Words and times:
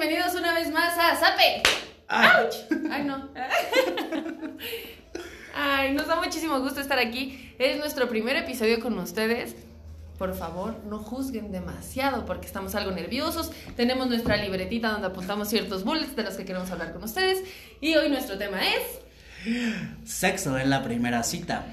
bienvenidos 0.00 0.34
una 0.34 0.54
vez 0.54 0.72
más 0.72 0.96
a 0.96 1.14
Zape. 1.14 1.62
Ay. 2.08 2.46
Ay, 2.90 3.04
no. 3.04 3.28
Ay, 5.54 5.92
nos 5.92 6.06
da 6.06 6.16
muchísimo 6.16 6.58
gusto 6.60 6.80
estar 6.80 6.98
aquí. 6.98 7.54
Es 7.58 7.78
nuestro 7.78 8.08
primer 8.08 8.34
episodio 8.36 8.80
con 8.80 8.98
ustedes. 8.98 9.56
Por 10.16 10.34
favor, 10.34 10.78
no 10.86 11.00
juzguen 11.00 11.52
demasiado 11.52 12.24
porque 12.24 12.46
estamos 12.46 12.74
algo 12.74 12.92
nerviosos. 12.92 13.52
Tenemos 13.76 14.08
nuestra 14.08 14.38
libretita 14.38 14.90
donde 14.90 15.08
apuntamos 15.08 15.48
ciertos 15.48 15.84
bullets 15.84 16.16
de 16.16 16.22
los 16.22 16.34
que 16.34 16.46
queremos 16.46 16.70
hablar 16.70 16.94
con 16.94 17.04
ustedes. 17.04 17.44
Y 17.82 17.94
hoy 17.96 18.08
nuestro 18.08 18.38
tema 18.38 18.58
es... 18.62 20.10
Sexo 20.10 20.58
en 20.58 20.70
la 20.70 20.82
primera 20.82 21.22
cita. 21.22 21.66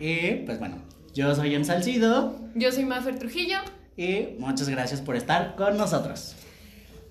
Y 0.00 0.30
pues 0.46 0.58
bueno, 0.58 0.78
yo 1.14 1.32
soy 1.36 1.54
Em 1.54 1.64
Salcido 1.64 2.36
Yo 2.56 2.72
soy 2.72 2.84
Mafer 2.84 3.20
Trujillo. 3.20 3.58
y 3.96 4.34
muchas 4.40 4.68
gracias 4.68 5.00
por 5.00 5.14
estar 5.14 5.54
con 5.54 5.76
nosotros. 5.76 6.34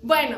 Bueno, 0.03 0.35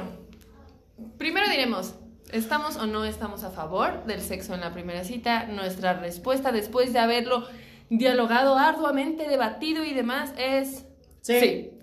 primero 1.18 1.50
diremos, 1.50 1.96
¿estamos 2.32 2.76
o 2.76 2.86
no 2.86 3.04
estamos 3.04 3.44
a 3.44 3.50
favor 3.50 4.06
del 4.06 4.22
sexo 4.22 4.54
en 4.54 4.62
la 4.62 4.72
primera 4.72 5.04
cita? 5.04 5.48
Nuestra 5.48 5.94
respuesta 5.94 6.52
después 6.52 6.94
de 6.94 7.00
haberlo 7.00 7.48
dialogado 7.90 8.59
arduamente, 8.59 9.28
debatido 9.28 9.84
y 9.84 9.96
demás 9.96 10.36
es... 10.38 10.86
Sí. 11.22 11.40
Sí. 11.40 11.72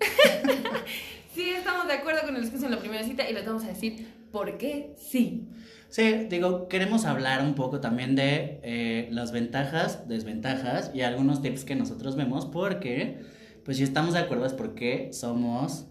Sí, 1.33 1.49
estamos 1.49 1.87
de 1.87 1.93
acuerdo 1.93 2.21
con 2.27 2.35
el 2.35 2.45
sexo 2.45 2.65
en 2.65 2.71
la 2.71 2.77
primera 2.77 3.03
cita 3.03 3.27
y 3.27 3.33
les 3.33 3.43
vamos 3.43 3.63
a 3.63 3.67
decir 3.69 4.07
por 4.31 4.59
qué 4.59 4.93
sí. 4.97 5.47
Sí, 5.89 6.27
digo, 6.29 6.67
queremos 6.67 7.05
hablar 7.05 7.41
un 7.41 7.55
poco 7.55 7.81
también 7.81 8.15
de 8.15 8.59
eh, 8.61 9.07
las 9.09 9.31
ventajas, 9.31 10.07
desventajas 10.07 10.91
y 10.93 11.01
algunos 11.01 11.41
tips 11.41 11.65
que 11.65 11.75
nosotros 11.75 12.15
vemos 12.15 12.45
porque, 12.45 13.21
pues 13.65 13.77
si 13.77 13.83
estamos 13.83 14.13
de 14.13 14.19
acuerdo 14.19 14.45
es 14.45 14.53
porque 14.53 15.09
somos 15.11 15.87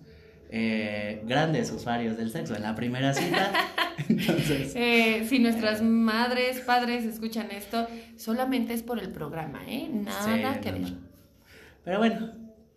eh, 0.54 1.22
grandes 1.26 1.72
usuarios 1.72 2.16
del 2.18 2.30
sexo 2.30 2.54
en 2.54 2.62
la 2.62 2.74
primera 2.74 3.12
cita. 3.14 3.50
Entonces, 4.08 4.72
Eh, 4.76 5.24
si 5.28 5.38
nuestras 5.38 5.80
madres, 5.82 6.60
padres 6.60 7.04
escuchan 7.04 7.50
esto, 7.50 7.86
solamente 8.16 8.74
es 8.74 8.82
por 8.82 8.98
el 9.00 9.10
programa, 9.10 9.62
¿eh? 9.66 9.88
Nada 9.90 10.54
Sí, 10.54 10.60
que 10.60 10.72
no, 10.72 10.78
ver. 10.78 10.90
no. 10.92 10.98
Pero 11.84 11.98
bueno. 11.98 12.32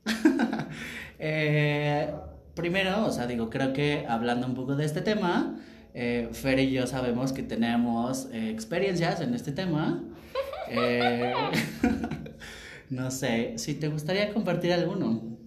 Eh, 1.17 2.11
primero, 2.55 3.05
o 3.05 3.11
sea, 3.11 3.25
digo, 3.25 3.49
creo 3.49 3.71
que 3.71 4.05
hablando 4.07 4.47
un 4.47 4.53
poco 4.53 4.75
de 4.75 4.83
este 4.85 4.99
tema, 5.01 5.55
eh, 5.93 6.27
Fer 6.33 6.59
y 6.59 6.71
yo 6.71 6.87
sabemos 6.87 7.31
que 7.31 7.41
tenemos 7.41 8.27
eh, 8.33 8.49
experiencias 8.49 9.21
en 9.21 9.33
este 9.33 9.51
tema. 9.51 10.03
Eh, 10.67 11.31
no 12.89 13.11
sé, 13.11 13.53
si 13.57 13.75
te 13.75 13.87
gustaría 13.87 14.33
compartir 14.33 14.73
alguno. 14.73 15.37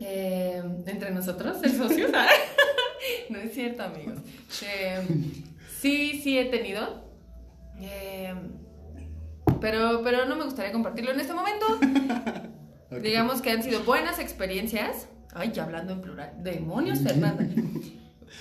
Eh, 0.00 0.62
entre 0.86 1.10
nosotros, 1.10 1.58
el 1.62 1.72
socio. 1.72 2.08
no 3.30 3.38
es 3.38 3.52
cierto, 3.52 3.82
amigos. 3.82 4.18
Eh, 4.62 5.02
sí, 5.80 6.20
sí 6.22 6.38
he 6.38 6.46
tenido. 6.46 7.04
Eh, 7.80 8.34
pero, 9.60 10.02
pero 10.02 10.26
no 10.26 10.36
me 10.36 10.44
gustaría 10.44 10.72
compartirlo 10.72 11.12
en 11.12 11.20
este 11.20 11.34
momento. 11.34 11.66
Digamos 13.02 13.42
que 13.42 13.50
han 13.50 13.62
sido 13.62 13.82
buenas 13.82 14.18
experiencias. 14.18 15.08
Ay, 15.34 15.52
ya 15.52 15.64
hablando 15.64 15.92
en 15.92 16.00
plural. 16.00 16.32
Demonios, 16.38 17.00
Fernanda. 17.00 17.46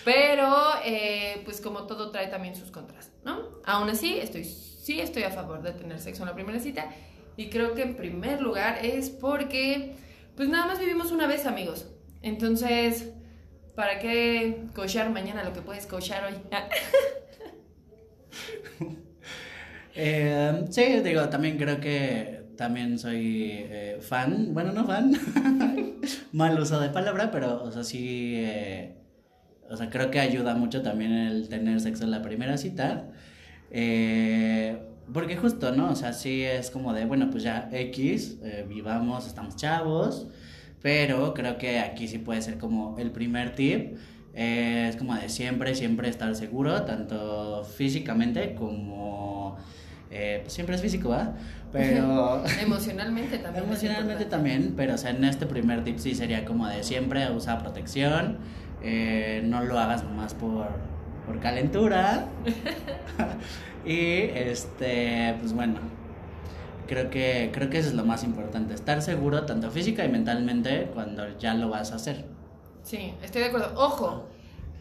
Pero, 0.04 0.54
eh, 0.84 1.42
pues 1.46 1.62
como 1.62 1.88
todo 1.88 2.12
trae 2.12 2.28
también 2.28 2.56
sus 2.56 2.72
contras, 2.72 3.12
¿no? 3.24 3.60
Aún 3.66 3.90
así, 3.90 4.18
estoy, 4.18 4.44
sí 4.44 5.00
estoy 5.00 5.24
a 5.24 5.32
favor 5.32 5.62
de 5.62 5.72
tener 5.72 6.00
sexo 6.00 6.24
en 6.24 6.30
la 6.30 6.36
primera 6.36 6.60
cita. 6.60 6.90
Y 7.38 7.50
creo 7.50 7.74
que 7.74 7.82
en 7.82 7.96
primer 7.96 8.42
lugar 8.42 8.80
es 8.84 9.10
porque, 9.10 9.96
pues 10.36 10.48
nada 10.48 10.68
más 10.68 10.80
vivimos 10.80 11.12
una 11.12 11.28
vez, 11.28 11.46
amigos. 11.46 11.88
Entonces, 12.26 13.14
¿para 13.76 14.00
qué 14.00 14.66
cochar 14.74 15.12
mañana 15.12 15.44
lo 15.44 15.54
que 15.54 15.62
puedes 15.62 15.86
cochar 15.86 16.26
hoy? 16.26 16.34
Eh, 19.98 20.66
sí, 20.72 21.00
digo, 21.06 21.30
también 21.30 21.58
creo 21.58 21.80
que 21.80 22.44
también 22.58 23.00
soy 23.00 23.50
eh, 23.50 24.00
fan, 24.02 24.54
bueno, 24.54 24.74
no 24.74 24.86
fan, 24.86 25.14
mal 26.34 26.60
uso 26.60 26.82
de 26.82 26.90
palabra, 26.90 27.32
pero, 27.32 27.64
o 27.64 27.72
sea, 27.72 27.86
sí, 27.86 28.34
eh, 28.36 28.98
o 29.70 29.78
sea, 29.78 29.90
creo 29.90 30.12
que 30.12 30.20
ayuda 30.20 30.54
mucho 30.54 30.82
también 30.82 31.14
el 31.14 31.48
tener 31.48 31.80
sexo 31.80 32.04
en 32.04 32.12
la 32.12 32.22
primera 32.22 32.58
cita, 32.58 33.08
eh, 33.72 34.78
porque 35.14 35.38
justo, 35.38 35.72
¿no? 35.72 35.92
O 35.92 35.96
sea, 35.96 36.12
sí 36.12 36.44
es 36.44 36.72
como 36.72 36.94
de, 36.94 37.06
bueno, 37.06 37.30
pues 37.30 37.44
ya 37.44 37.70
X, 37.72 38.40
eh, 38.44 38.66
vivamos, 38.68 39.26
estamos 39.26 39.56
chavos, 39.56 40.28
pero 40.86 41.34
creo 41.34 41.58
que 41.58 41.80
aquí 41.80 42.08
sí 42.08 42.20
puede 42.20 42.44
ser 42.44 42.60
como 42.60 42.96
el 43.00 43.10
primer 43.10 43.56
tip. 43.56 43.98
eh, 44.36 44.86
es 44.88 44.96
como 44.98 45.16
de 45.16 45.30
siempre, 45.30 45.74
siempre 45.74 46.10
estar 46.10 46.36
seguro, 46.36 46.84
tanto 46.84 47.64
físicamente 47.64 48.54
como... 48.54 49.58
eh, 50.12 50.42
pues 50.44 50.54
siempre 50.54 50.76
es 50.76 50.84
físico, 50.84 51.10
¿va? 51.10 51.34
Pero... 51.72 52.44
Emocionalmente 52.62 53.40
también. 53.40 53.66
Emocionalmente 53.66 54.26
también, 54.26 54.74
pero 54.78 54.94
o 54.94 54.98
sea, 55.00 55.10
en 55.10 55.24
este 55.24 55.48
primer 55.48 55.84
tip 55.84 55.98
sí 55.98 56.14
sería 56.14 56.46
como 56.46 56.68
de 56.68 56.84
siempre 56.84 57.32
usa 57.32 57.58
protección, 57.58 58.38
eh, 58.84 59.42
no 59.44 59.64
lo 59.64 59.80
hagas 59.80 60.04
nomás 60.04 60.36
por, 60.36 60.68
por 61.26 61.40
calentura. 61.40 62.28
y 63.88 64.20
este, 64.36 65.34
pues 65.40 65.52
bueno, 65.52 65.80
creo 66.88 67.10
que, 67.10 67.50
creo 67.54 67.70
que 67.70 67.80
eso 67.80 67.90
es 67.90 67.96
lo 67.96 68.06
más 68.06 68.24
importante, 68.24 68.74
estar 68.74 69.02
seguro 69.02 69.46
tanto 69.46 69.72
física 69.72 70.06
y 70.06 70.10
mentalmente 70.10 70.90
cuando 70.94 71.38
ya 71.38 71.54
lo 71.54 71.70
vas 71.70 71.92
a 71.92 71.96
hacer. 71.96 72.26
Sí, 72.84 73.14
estoy 73.24 73.42
de 73.42 73.48
acuerdo. 73.48 73.74
Ojo, 73.76 74.28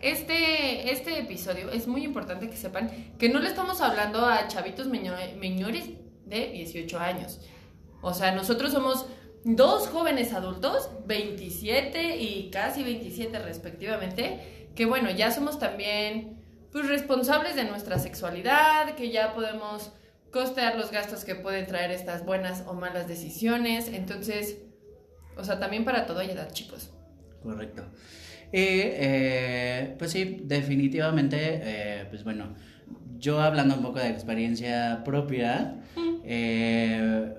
este, 0.01 0.93
este 0.93 1.19
episodio 1.19 1.71
es 1.71 1.87
muy 1.87 2.05
importante 2.05 2.51
que 2.51 2.57
sepan 2.57 2.91
que 3.19 3.29
no 3.31 3.39
le 3.39 3.49
estamos 3.49 3.81
hablando 3.81 4.27
a 4.27 4.47
chavitos 4.49 4.87
menores 4.87 5.89
de 6.27 6.51
18 6.51 6.99
años. 6.99 7.41
O 8.03 8.13
sea, 8.13 8.33
nosotros 8.33 8.73
somos 8.73 9.07
dos 9.45 9.89
jóvenes 9.89 10.33
adultos, 10.33 10.91
27 11.07 12.17
y 12.19 12.51
casi 12.51 12.83
27 12.83 13.39
respectivamente, 13.39 14.69
que 14.75 14.85
bueno, 14.85 15.11
ya 15.11 15.31
somos 15.31 15.59
también 15.59 16.43
pues 16.71 16.89
responsables 16.89 17.55
de 17.55 17.65
nuestra 17.65 17.99
sexualidad, 17.99 18.95
que 18.97 19.11
ya 19.11 19.33
podemos 19.33 19.93
costear 20.35 20.77
los 20.77 20.91
gastos 20.91 21.25
que 21.25 21.37
pueden 21.37 21.65
traer 21.65 21.93
estas 21.93 22.27
buenas 22.27 22.65
o 22.67 22.75
malas 22.75 23.07
decisiones. 23.07 23.87
Entonces, 23.87 24.59
o 25.37 25.45
sea, 25.45 25.61
también 25.61 25.85
para 25.85 26.07
todo 26.07 26.19
hay 26.19 26.31
edad, 26.31 26.51
chicos. 26.53 26.91
Correcto. 27.41 27.85
Y 28.53 28.59
eh, 28.59 29.95
pues 29.97 30.11
sí, 30.11 30.41
definitivamente, 30.43 31.39
eh, 31.41 32.07
pues 32.11 32.25
bueno, 32.25 32.55
yo 33.19 33.41
hablando 33.41 33.77
un 33.77 33.83
poco 33.83 34.01
de 34.01 34.09
experiencia 34.09 35.03
propia, 35.05 35.77
eh, 36.25 37.33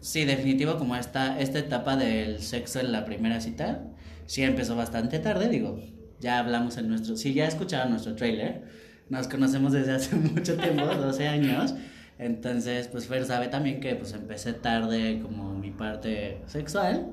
sí, 0.00 0.26
definitivo 0.26 0.76
como 0.76 0.96
esta, 0.96 1.40
esta 1.40 1.58
etapa 1.58 1.96
del 1.96 2.42
sexo 2.42 2.78
en 2.78 2.92
la 2.92 3.06
primera 3.06 3.40
cita, 3.40 3.84
sí 4.26 4.42
empezó 4.42 4.76
bastante 4.76 5.18
tarde, 5.18 5.48
digo, 5.48 5.80
ya 6.20 6.38
hablamos 6.38 6.76
en 6.76 6.88
nuestro, 6.88 7.16
si 7.16 7.32
ya 7.32 7.46
escucharon 7.46 7.90
nuestro 7.90 8.14
trailer, 8.14 8.62
nos 9.08 9.28
conocemos 9.28 9.72
desde 9.72 9.92
hace 9.92 10.16
mucho 10.34 10.56
tiempo, 10.56 10.86
12 10.86 11.26
años, 11.26 11.74
entonces 12.18 12.88
pues 12.88 13.06
Fer 13.06 13.24
sabe 13.24 13.48
también 13.48 13.80
que 13.80 13.94
pues 13.96 14.12
empecé 14.12 14.52
tarde 14.52 15.20
como 15.22 15.54
mi 15.54 15.70
parte 15.70 16.42
sexual. 16.46 17.12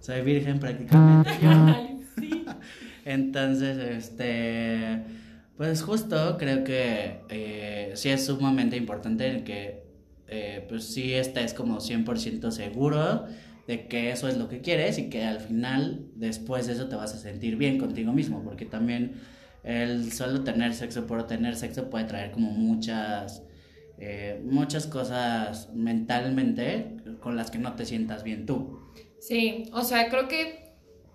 Soy 0.00 0.20
virgen 0.22 0.58
prácticamente. 0.58 1.30
Ay, 1.42 2.00
sí. 2.18 2.44
Entonces, 3.04 3.78
este, 3.78 5.02
pues 5.56 5.82
justo 5.82 6.36
creo 6.38 6.64
que 6.64 7.20
eh, 7.28 7.92
sí 7.94 8.08
es 8.08 8.26
sumamente 8.26 8.76
importante 8.76 9.28
el 9.28 9.44
que, 9.44 9.84
eh, 10.28 10.64
pues 10.68 10.84
sí 10.84 11.12
estés 11.14 11.54
como 11.54 11.78
100% 11.78 12.50
seguro 12.50 13.26
de 13.66 13.86
que 13.86 14.10
eso 14.10 14.28
es 14.28 14.36
lo 14.36 14.48
que 14.48 14.60
quieres 14.60 14.98
y 14.98 15.08
que 15.08 15.24
al 15.24 15.40
final, 15.40 16.06
después 16.16 16.66
de 16.66 16.72
eso, 16.72 16.88
te 16.88 16.96
vas 16.96 17.14
a 17.14 17.18
sentir 17.18 17.56
bien 17.56 17.78
contigo 17.78 18.12
mismo, 18.12 18.42
porque 18.42 18.64
también 18.64 19.20
el 19.62 20.12
solo 20.12 20.42
tener 20.42 20.74
sexo 20.74 21.06
por 21.06 21.26
tener 21.26 21.56
sexo 21.56 21.88
puede 21.88 22.04
traer 22.04 22.32
como 22.32 22.50
muchas, 22.50 23.42
eh, 23.98 24.40
muchas 24.44 24.86
cosas 24.86 25.70
mentalmente 25.72 26.96
con 27.20 27.36
las 27.36 27.50
que 27.50 27.58
no 27.58 27.74
te 27.74 27.84
sientas 27.84 28.24
bien 28.24 28.46
tú. 28.46 28.80
Sí, 29.20 29.70
o 29.72 29.82
sea, 29.82 30.08
creo 30.08 30.26
que 30.26 30.62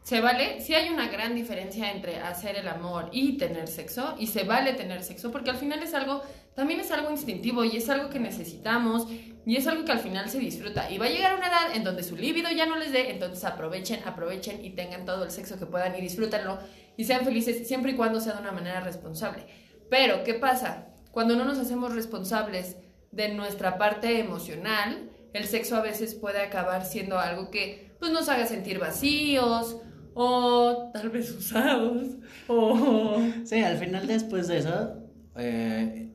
se 0.08 0.22
vale, 0.22 0.62
sí 0.62 0.74
hay 0.74 0.88
una 0.88 1.10
gran 1.10 1.36
diferencia 1.36 1.92
entre 1.92 2.20
hacer 2.20 2.56
el 2.56 2.70
amor 2.70 3.10
y 3.12 3.36
tener 3.36 3.68
sexo, 3.68 4.16
y 4.18 4.28
se 4.28 4.46
vale 4.46 4.72
tener 4.72 5.04
sexo, 5.04 5.34
porque 5.34 5.50
al 5.50 5.58
final 5.58 5.84
es 5.84 5.94
algo, 5.94 6.24
también 6.56 6.80
es 6.80 6.92
algo 6.92 7.12
instintivo 7.12 7.66
y 7.66 7.76
es 7.76 7.90
algo 7.90 8.10
que 8.10 8.18
necesitamos 8.18 9.10
y 9.46 9.58
es 9.58 9.68
algo 9.68 9.84
que 9.84 9.92
al 9.92 10.00
final 10.00 10.30
se 10.30 10.40
disfruta. 10.40 10.90
Y 10.90 10.98
va 10.98 11.08
a 11.08 11.10
llegar 11.10 11.36
una 11.36 11.50
edad 11.50 11.76
en 11.76 11.84
donde 11.84 12.04
su 12.04 12.16
líbido 12.16 12.50
ya 12.52 12.66
no 12.66 12.78
les 12.78 12.94
dé, 12.94 13.12
entonces 13.12 13.44
aprovechen, 13.44 14.00
aprovechen 14.06 14.64
y 14.64 14.70
tengan 14.70 15.06
todo 15.06 15.26
el 15.26 15.32
sexo 15.32 15.60
que 15.60 15.66
puedan 15.66 15.94
y 15.98 16.00
disfrútenlo 16.00 16.58
y 16.98 17.06
sean 17.06 17.24
felices 17.24 17.68
siempre 17.68 17.92
y 17.92 17.96
cuando 17.96 18.20
sea 18.20 18.34
de 18.34 18.42
una 18.42 18.52
manera 18.52 18.82
responsable. 18.82 19.46
Pero, 19.90 20.24
¿qué 20.24 20.34
pasa? 20.34 20.88
Cuando 21.12 21.36
no 21.36 21.46
nos 21.46 21.60
hacemos 21.60 21.94
responsables 21.96 22.78
de 23.12 23.30
nuestra 23.30 23.78
parte 23.78 24.20
emocional, 24.20 25.10
el 25.34 25.46
sexo 25.46 25.76
a 25.78 25.82
veces 25.82 26.16
puede 26.16 26.42
acabar 26.42 26.84
siendo 26.86 27.20
algo 27.20 27.50
que 27.52 27.96
pues 28.00 28.12
nos 28.12 28.28
haga 28.30 28.46
sentir 28.46 28.80
vacíos 28.80 29.78
o 30.14 30.90
tal 30.94 31.10
vez 31.10 31.32
usados, 31.32 32.16
o... 32.48 33.22
Sí, 33.46 33.62
al 33.62 33.78
final 33.78 34.08
después 34.08 34.48
de 34.48 34.58
eso, 34.58 34.98
eh, 35.38 36.10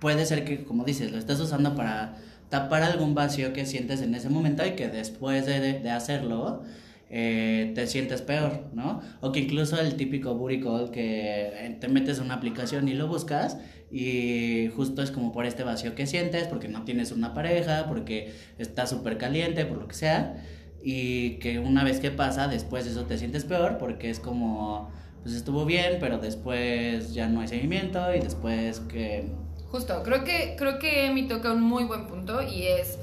puede 0.00 0.24
ser 0.26 0.44
que, 0.44 0.64
como 0.64 0.84
dices, 0.84 1.10
lo 1.10 1.18
estés 1.18 1.40
usando 1.40 1.74
para 1.74 2.16
tapar 2.50 2.84
algún 2.84 3.16
vacío 3.16 3.52
que 3.52 3.66
sientes 3.66 4.00
en 4.00 4.14
ese 4.14 4.28
momento 4.28 4.64
y 4.64 4.76
que 4.76 4.88
después 4.88 5.44
de, 5.44 5.80
de 5.80 5.90
hacerlo 5.90 6.62
eh, 7.12 7.72
te 7.74 7.88
sientes 7.88 8.22
peor, 8.22 8.66
¿no? 8.72 9.00
O 9.20 9.32
que 9.32 9.40
incluso 9.40 9.80
el 9.80 9.96
típico 9.96 10.36
booty 10.36 10.60
call 10.60 10.90
que 10.92 11.48
eh, 11.48 11.76
te 11.80 11.88
metes 11.88 12.18
en 12.18 12.26
una 12.26 12.34
aplicación 12.34 12.88
y 12.88 12.94
lo 12.94 13.08
buscas 13.08 13.58
y 13.90 14.70
justo 14.76 15.02
es 15.02 15.10
como 15.10 15.32
por 15.32 15.44
este 15.44 15.64
vacío 15.64 15.96
que 15.96 16.06
sientes, 16.06 16.46
porque 16.46 16.68
no 16.68 16.84
tienes 16.84 17.10
una 17.10 17.34
pareja, 17.34 17.86
porque 17.88 18.32
estás 18.58 18.90
súper 18.90 19.18
caliente, 19.18 19.66
por 19.66 19.78
lo 19.78 19.88
que 19.88 19.94
sea, 19.94 20.36
y 20.82 21.38
que 21.40 21.58
una 21.58 21.82
vez 21.82 21.98
que 21.98 22.12
pasa, 22.12 22.46
después 22.46 22.86
eso 22.86 23.04
te 23.06 23.18
sientes 23.18 23.44
peor, 23.44 23.78
porque 23.78 24.08
es 24.08 24.20
como, 24.20 24.90
pues 25.24 25.34
estuvo 25.34 25.64
bien, 25.64 25.96
pero 25.98 26.18
después 26.18 27.12
ya 27.12 27.28
no 27.28 27.40
hay 27.40 27.48
seguimiento 27.48 28.14
y 28.14 28.20
después 28.20 28.80
que... 28.80 29.28
Justo, 29.68 30.02
creo 30.04 30.22
que, 30.22 30.54
creo 30.56 30.78
que 30.78 31.06
Emi 31.06 31.26
toca 31.26 31.52
un 31.52 31.62
muy 31.62 31.84
buen 31.84 32.06
punto 32.06 32.42
y 32.42 32.68
es, 32.68 32.98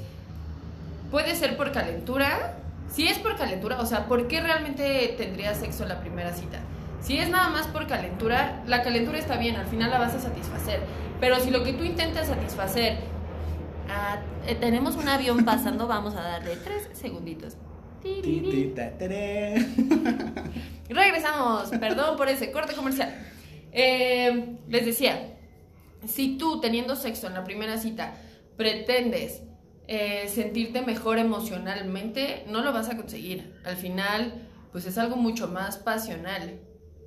puede 1.10 1.34
ser 1.34 1.56
por 1.58 1.72
calentura, 1.72 2.57
si 2.88 3.06
es 3.06 3.18
por 3.18 3.36
calentura, 3.36 3.80
o 3.80 3.86
sea, 3.86 4.06
¿por 4.06 4.28
qué 4.28 4.40
realmente 4.40 5.14
tendrías 5.16 5.58
sexo 5.58 5.82
en 5.82 5.90
la 5.90 6.00
primera 6.00 6.32
cita? 6.32 6.60
Si 7.00 7.18
es 7.18 7.28
nada 7.28 7.50
más 7.50 7.66
por 7.68 7.86
calentura, 7.86 8.62
la 8.66 8.82
calentura 8.82 9.18
está 9.18 9.36
bien, 9.36 9.56
al 9.56 9.66
final 9.66 9.90
la 9.90 9.98
vas 9.98 10.14
a 10.14 10.20
satisfacer. 10.20 10.80
Pero 11.20 11.38
si 11.40 11.50
lo 11.50 11.62
que 11.62 11.72
tú 11.72 11.84
intentas 11.84 12.26
satisfacer, 12.26 12.98
ah, 13.88 14.18
eh, 14.46 14.54
tenemos 14.54 14.96
un 14.96 15.08
avión 15.08 15.44
pasando, 15.44 15.86
vamos 15.88 16.14
a 16.14 16.22
darle 16.22 16.56
tres 16.56 16.88
segunditos. 16.92 17.56
Regresamos, 20.88 21.68
perdón 21.80 22.16
por 22.16 22.28
ese 22.28 22.50
corte 22.50 22.74
comercial. 22.74 23.14
Eh, 23.72 24.56
les 24.68 24.86
decía, 24.86 25.36
si 26.06 26.38
tú 26.38 26.60
teniendo 26.60 26.96
sexo 26.96 27.26
en 27.26 27.34
la 27.34 27.44
primera 27.44 27.76
cita 27.76 28.14
pretendes 28.56 29.42
eh, 29.88 30.28
sentirte 30.28 30.82
mejor 30.82 31.18
emocionalmente, 31.18 32.44
no 32.46 32.62
lo 32.62 32.72
vas 32.74 32.90
a 32.90 32.96
conseguir. 32.96 33.54
Al 33.64 33.76
final, 33.76 34.46
pues 34.70 34.84
es 34.84 34.98
algo 34.98 35.16
mucho 35.16 35.48
más 35.48 35.78
pasional, 35.78 36.60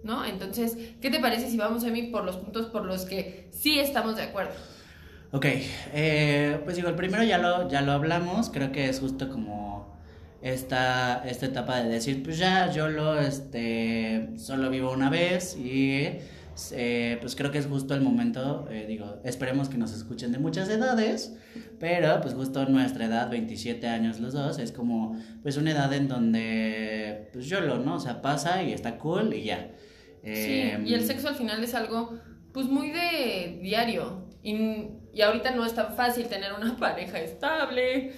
¿no? 0.04 0.26
Entonces, 0.26 0.76
¿qué 1.00 1.12
te 1.12 1.20
parece 1.20 1.50
si 1.50 1.58
vamos 1.58 1.84
mí 1.86 2.04
por 2.04 2.26
los 2.26 2.38
puntos 2.38 2.66
por 2.66 2.84
los 2.84 3.06
que 3.06 3.50
sí 3.52 3.80
estamos 3.80 4.16
de 4.16 4.24
acuerdo? 4.24 4.54
Ok, 5.32 5.46
eh, 5.94 6.60
pues 6.64 6.76
digo, 6.76 6.90
el 6.90 6.96
primero 6.96 7.24
ya 7.24 7.38
lo, 7.38 7.70
ya 7.70 7.82
lo 7.82 7.92
hablamos, 7.92 8.50
creo 8.50 8.72
que 8.72 8.90
es 8.90 9.00
justo 9.00 9.30
como 9.30 9.96
esta, 10.42 11.24
esta 11.26 11.46
etapa 11.46 11.84
de 11.84 11.90
decir, 11.90 12.24
pues 12.24 12.40
ya, 12.40 12.72
yo 12.72 12.90
lo, 12.90 13.20
este, 13.20 14.32
solo 14.38 14.70
vivo 14.72 14.92
una 14.92 15.10
vez 15.10 15.56
y 15.56 16.18
eh, 16.76 17.18
pues 17.22 17.36
creo 17.36 17.52
que 17.52 17.58
es 17.58 17.66
justo 17.66 17.94
el 17.94 18.02
momento, 18.02 18.68
eh, 18.70 18.86
digo, 18.88 19.20
esperemos 19.24 19.70
que 19.70 19.78
nos 19.78 19.94
escuchen 19.94 20.32
de 20.32 20.40
muchas 20.40 20.70
edades, 20.70 21.36
pero 21.80 22.22
pues 22.22 22.34
justo 22.34 22.66
nuestra 22.66 23.06
edad, 23.06 23.30
27 23.30 23.88
años 23.88 24.20
los 24.20 24.34
dos, 24.34 24.60
es 24.60 24.72
como 24.72 25.20
pues 25.42 25.58
una 25.58 25.72
edad 25.72 25.94
en 25.94 26.08
donde 26.08 27.30
pues 27.34 27.48
yo 27.48 27.62
lo, 27.62 27.80
¿no? 27.80 27.96
O 27.96 28.00
sea, 28.00 28.22
pasa 28.22 28.64
y 28.64 28.74
está 28.74 28.98
cool 28.98 29.34
y 29.34 29.44
ya. 29.44 29.72
sí, 30.24 30.72
y 30.86 30.94
el 30.94 31.02
em, 31.02 31.08
sexo 31.08 31.30
al 31.30 31.36
final 31.36 31.64
es 31.64 31.74
algo 31.74 32.20
pues 32.54 32.68
muy 32.68 32.92
de 32.92 33.60
diario 33.62 34.28
y, 34.44 34.54
y 35.14 35.22
ahorita 35.22 35.52
no 35.52 35.66
es 35.66 35.74
tan 35.74 35.94
fácil 35.96 36.28
tener 36.28 36.54
una 36.54 36.76
pareja 36.80 37.20
estable 37.20 38.14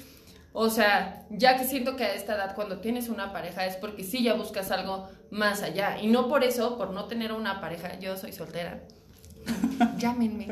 o 0.54 0.70
sea, 0.70 1.26
ya 1.32 1.58
que 1.58 1.66
siento 1.66 1.96
que 1.96 2.04
a 2.04 2.14
esta 2.14 2.36
edad 2.36 2.56
cuando 2.56 2.78
tienes 2.78 3.10
una 3.10 3.34
pareja 3.34 3.66
es 3.66 3.76
porque 3.76 4.04
sí 4.04 4.24
ya 4.24 4.36
buscas 4.36 4.70
algo 4.70 5.10
más 5.32 5.64
allá. 5.64 5.98
Y 6.00 6.08
no 6.08 6.30
por 6.30 6.44
eso, 6.44 6.78
por 6.78 6.92
no 6.92 7.06
tener 7.06 7.34
una 7.34 7.60
pareja, 7.60 8.00
yo 8.00 8.16
soy 8.16 8.32
soltera. 8.32 8.82
Llámenme. 9.98 10.48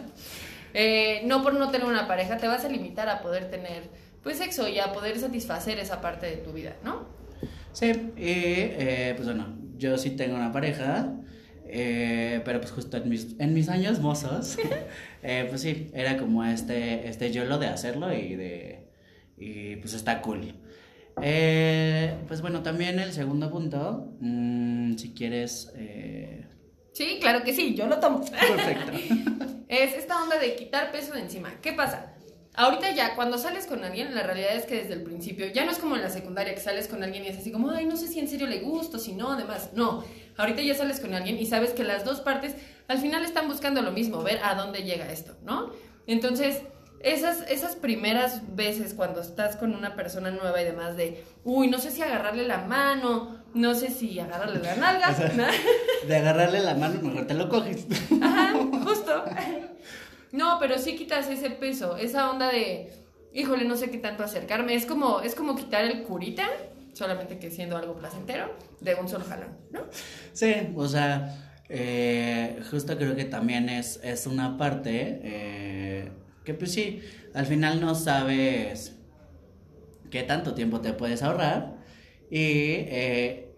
eh, 0.74 1.22
no 1.24 1.42
por 1.42 1.54
no 1.54 1.70
tener 1.70 1.86
una 1.86 2.06
pareja, 2.06 2.36
te 2.36 2.46
vas 2.46 2.64
a 2.66 2.68
limitar 2.68 3.08
a 3.08 3.22
poder 3.22 3.50
tener 3.50 3.90
pues 4.22 4.38
sexo 4.38 4.68
y 4.68 4.78
a 4.78 4.92
poder 4.92 5.18
satisfacer 5.18 5.78
esa 5.78 6.00
parte 6.00 6.26
de 6.26 6.36
tu 6.36 6.52
vida, 6.52 6.76
¿no? 6.84 7.06
Sí, 7.72 7.90
y 8.16 8.20
eh, 8.20 9.14
pues 9.16 9.26
bueno, 9.26 9.56
yo 9.78 9.98
sí 9.98 10.10
tengo 10.10 10.36
una 10.36 10.52
pareja. 10.52 11.10
Eh, 11.74 12.42
pero 12.44 12.60
pues 12.60 12.70
justo 12.70 12.98
en 12.98 13.08
mis, 13.08 13.34
en 13.38 13.54
mis 13.54 13.70
años 13.70 13.98
mozos, 13.98 14.58
eh, 15.22 15.46
pues 15.48 15.62
sí, 15.62 15.90
era 15.94 16.18
como 16.18 16.44
este, 16.44 17.08
este 17.08 17.32
yo 17.32 17.46
lo 17.46 17.56
de 17.56 17.68
hacerlo 17.68 18.12
y 18.12 18.36
de, 18.36 18.81
y 19.42 19.76
pues 19.76 19.94
está 19.94 20.22
cool. 20.22 20.54
Eh, 21.20 22.16
pues 22.28 22.40
bueno, 22.40 22.62
también 22.62 22.98
el 23.00 23.12
segundo 23.12 23.50
punto, 23.50 24.14
mm, 24.20 24.96
si 24.96 25.12
quieres... 25.12 25.72
Eh, 25.76 26.46
sí, 26.92 27.18
claro 27.20 27.42
que 27.42 27.52
sí, 27.52 27.74
yo 27.74 27.86
lo 27.86 27.98
tomo. 27.98 28.24
Perfecto. 28.24 28.92
es 29.68 29.94
esta 29.94 30.22
onda 30.22 30.38
de 30.38 30.54
quitar 30.54 30.92
peso 30.92 31.14
de 31.14 31.20
encima. 31.20 31.60
¿Qué 31.60 31.72
pasa? 31.72 32.14
Ahorita 32.54 32.90
ya, 32.94 33.16
cuando 33.16 33.38
sales 33.38 33.66
con 33.66 33.82
alguien, 33.82 34.14
la 34.14 34.22
realidad 34.22 34.54
es 34.54 34.66
que 34.66 34.76
desde 34.76 34.92
el 34.92 35.02
principio, 35.02 35.46
ya 35.46 35.64
no 35.64 35.72
es 35.72 35.78
como 35.78 35.96
en 35.96 36.02
la 36.02 36.10
secundaria 36.10 36.54
que 36.54 36.60
sales 36.60 36.86
con 36.86 37.02
alguien 37.02 37.24
y 37.24 37.28
es 37.28 37.38
así 37.38 37.50
como, 37.50 37.70
ay, 37.70 37.86
no 37.86 37.96
sé 37.96 38.08
si 38.08 38.20
en 38.20 38.28
serio 38.28 38.46
le 38.46 38.60
gusto, 38.60 38.98
si 38.98 39.14
no, 39.14 39.32
además, 39.32 39.70
no. 39.74 40.04
Ahorita 40.36 40.62
ya 40.62 40.74
sales 40.74 41.00
con 41.00 41.14
alguien 41.14 41.38
y 41.38 41.46
sabes 41.46 41.70
que 41.70 41.82
las 41.82 42.04
dos 42.04 42.20
partes 42.20 42.54
al 42.88 42.98
final 42.98 43.24
están 43.24 43.48
buscando 43.48 43.80
lo 43.80 43.90
mismo, 43.90 44.22
ver 44.22 44.38
a 44.42 44.54
dónde 44.54 44.82
llega 44.82 45.10
esto, 45.10 45.34
¿no? 45.42 45.72
Entonces, 46.06 46.62
esas, 47.02 47.44
esas 47.48 47.76
primeras 47.76 48.54
veces 48.54 48.94
cuando 48.94 49.20
estás 49.20 49.56
con 49.56 49.74
una 49.74 49.94
persona 49.94 50.30
nueva 50.30 50.60
y 50.62 50.64
demás 50.64 50.96
de, 50.96 51.24
uy, 51.44 51.68
no 51.68 51.78
sé 51.78 51.90
si 51.90 52.02
agarrarle 52.02 52.46
la 52.46 52.58
mano, 52.58 53.42
no 53.54 53.74
sé 53.74 53.90
si 53.90 54.18
agarrarle 54.20 54.60
la 54.60 54.76
nalga. 54.76 55.12
de 56.06 56.16
agarrarle 56.16 56.60
la 56.60 56.74
mano, 56.74 57.00
mejor 57.02 57.26
te 57.26 57.34
lo 57.34 57.48
coges. 57.48 57.86
Ajá, 58.20 58.54
justo. 58.84 59.24
No, 60.30 60.58
pero 60.60 60.78
sí 60.78 60.96
quitas 60.96 61.28
ese 61.28 61.50
peso, 61.50 61.96
esa 61.96 62.30
onda 62.30 62.50
de, 62.50 62.92
híjole, 63.32 63.64
no 63.64 63.76
sé 63.76 63.90
qué 63.90 63.98
tanto 63.98 64.22
acercarme. 64.22 64.74
Es 64.74 64.86
como, 64.86 65.20
es 65.20 65.34
como 65.34 65.56
quitar 65.56 65.84
el 65.84 66.04
curita, 66.04 66.48
solamente 66.92 67.38
que 67.38 67.50
siendo 67.50 67.76
algo 67.76 67.94
placentero, 67.94 68.54
de 68.80 68.94
un 68.94 69.08
solo 69.08 69.24
jalón, 69.24 69.56
¿no? 69.70 69.80
Sí, 70.32 70.54
o 70.74 70.88
sea, 70.88 71.36
eh, 71.68 72.62
justo 72.70 72.96
creo 72.96 73.16
que 73.16 73.24
también 73.24 73.68
es, 73.68 73.98
es 74.04 74.26
una 74.26 74.56
parte... 74.56 75.20
Eh, 75.22 76.08
que 76.44 76.54
pues 76.54 76.72
sí, 76.72 77.00
al 77.34 77.46
final 77.46 77.80
no 77.80 77.94
sabes 77.94 78.96
qué 80.10 80.22
tanto 80.22 80.54
tiempo 80.54 80.80
te 80.80 80.92
puedes 80.92 81.22
ahorrar. 81.22 81.76
Y 82.30 82.38
eh, 82.40 83.54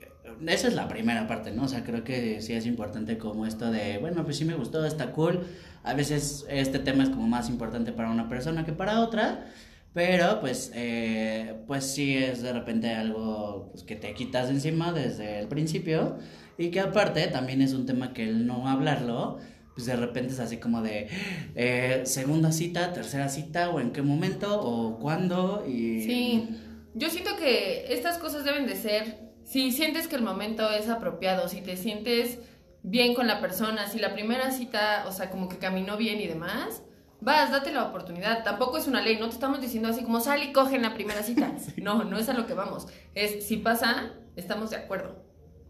esa 0.46 0.68
es 0.68 0.74
la 0.74 0.88
primera 0.88 1.26
parte, 1.26 1.52
¿no? 1.52 1.64
O 1.64 1.68
sea, 1.68 1.84
creo 1.84 2.04
que 2.04 2.40
sí 2.40 2.54
es 2.54 2.66
importante 2.66 3.18
como 3.18 3.46
esto 3.46 3.70
de, 3.70 3.98
bueno, 3.98 4.24
pues 4.24 4.36
sí 4.36 4.44
me 4.44 4.54
gustó, 4.54 4.84
está 4.84 5.12
cool. 5.12 5.46
A 5.82 5.94
veces 5.94 6.46
este 6.48 6.78
tema 6.78 7.04
es 7.04 7.10
como 7.10 7.26
más 7.26 7.48
importante 7.48 7.92
para 7.92 8.10
una 8.10 8.28
persona 8.28 8.64
que 8.64 8.72
para 8.72 9.00
otra. 9.00 9.46
Pero 9.92 10.40
pues, 10.40 10.72
eh, 10.74 11.54
pues 11.68 11.84
sí 11.84 12.16
es 12.16 12.42
de 12.42 12.52
repente 12.52 12.92
algo 12.92 13.68
pues, 13.70 13.84
que 13.84 13.94
te 13.94 14.12
quitas 14.12 14.50
encima 14.50 14.92
desde 14.92 15.38
el 15.38 15.48
principio. 15.48 16.18
Y 16.58 16.70
que 16.70 16.80
aparte 16.80 17.26
también 17.28 17.62
es 17.62 17.72
un 17.72 17.86
tema 17.86 18.12
que 18.12 18.24
el 18.24 18.46
no 18.46 18.68
hablarlo 18.68 19.38
pues 19.74 19.86
de 19.86 19.96
repente 19.96 20.32
es 20.32 20.40
así 20.40 20.58
como 20.58 20.82
de 20.82 21.08
eh, 21.54 22.02
segunda 22.04 22.52
cita, 22.52 22.92
tercera 22.92 23.28
cita, 23.28 23.70
o 23.70 23.80
en 23.80 23.92
qué 23.92 24.02
momento, 24.02 24.60
o 24.60 24.98
cuándo, 24.98 25.64
y... 25.66 26.02
Sí, 26.02 26.48
yo 26.94 27.10
siento 27.10 27.36
que 27.36 27.92
estas 27.92 28.18
cosas 28.18 28.44
deben 28.44 28.66
de 28.66 28.76
ser, 28.76 29.18
si 29.44 29.72
sientes 29.72 30.06
que 30.06 30.16
el 30.16 30.22
momento 30.22 30.70
es 30.70 30.88
apropiado, 30.88 31.48
si 31.48 31.60
te 31.60 31.76
sientes 31.76 32.38
bien 32.84 33.14
con 33.14 33.26
la 33.26 33.40
persona, 33.40 33.88
si 33.88 33.98
la 33.98 34.14
primera 34.14 34.50
cita, 34.52 35.04
o 35.08 35.12
sea, 35.12 35.30
como 35.30 35.48
que 35.48 35.58
caminó 35.58 35.96
bien 35.96 36.20
y 36.20 36.26
demás, 36.28 36.82
vas, 37.20 37.50
date 37.50 37.72
la 37.72 37.84
oportunidad. 37.84 38.44
Tampoco 38.44 38.78
es 38.78 38.86
una 38.86 39.02
ley, 39.02 39.18
no 39.18 39.28
te 39.28 39.34
estamos 39.34 39.60
diciendo 39.60 39.88
así 39.88 40.04
como 40.04 40.20
sal 40.20 40.42
y 40.42 40.52
coge 40.52 40.76
en 40.76 40.82
la 40.82 40.94
primera 40.94 41.22
cita. 41.22 41.52
No, 41.82 42.04
no 42.04 42.18
es 42.18 42.28
a 42.28 42.34
lo 42.34 42.46
que 42.46 42.54
vamos. 42.54 42.86
Es 43.14 43.46
si 43.46 43.56
pasa, 43.56 44.12
estamos 44.36 44.70
de 44.70 44.76
acuerdo, 44.76 45.24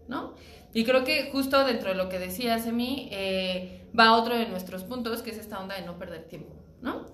¿no? 0.09 0.35
Y 0.75 0.83
creo 0.85 1.04
que 1.04 1.31
justo 1.31 1.64
dentro 1.64 1.90
de 1.90 1.95
lo 1.95 2.09
que 2.09 2.19
decías, 2.19 2.66
Emi, 2.66 3.09
eh, 3.12 3.83
va 3.99 4.12
otro 4.16 4.37
de 4.37 4.49
nuestros 4.49 4.83
puntos, 4.83 5.23
que 5.23 5.31
es 5.31 5.38
esta 5.38 5.61
onda 5.61 5.76
de 5.76 5.87
no 5.87 5.97
perder 5.99 6.25
tiempo, 6.25 6.52
¿no? 6.83 7.07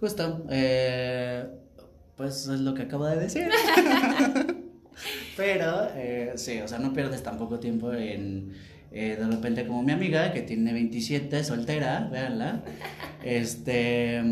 Justo, 0.00 0.44
eh, 0.50 1.46
pues 2.16 2.48
es 2.48 2.60
lo 2.60 2.74
que 2.74 2.82
acabo 2.82 3.06
de 3.06 3.16
decir. 3.16 3.48
Pero, 5.36 5.88
eh, 5.94 6.32
sí, 6.34 6.60
o 6.60 6.66
sea, 6.66 6.80
no 6.80 6.92
pierdes 6.92 7.22
tampoco 7.22 7.60
tiempo 7.60 7.92
en, 7.92 8.52
de 8.90 9.26
repente 9.26 9.64
como 9.64 9.84
mi 9.84 9.92
amiga, 9.92 10.32
que 10.32 10.42
tiene 10.42 10.72
27, 10.72 11.44
soltera, 11.44 12.08
véanla, 12.10 12.62
este, 13.22 14.22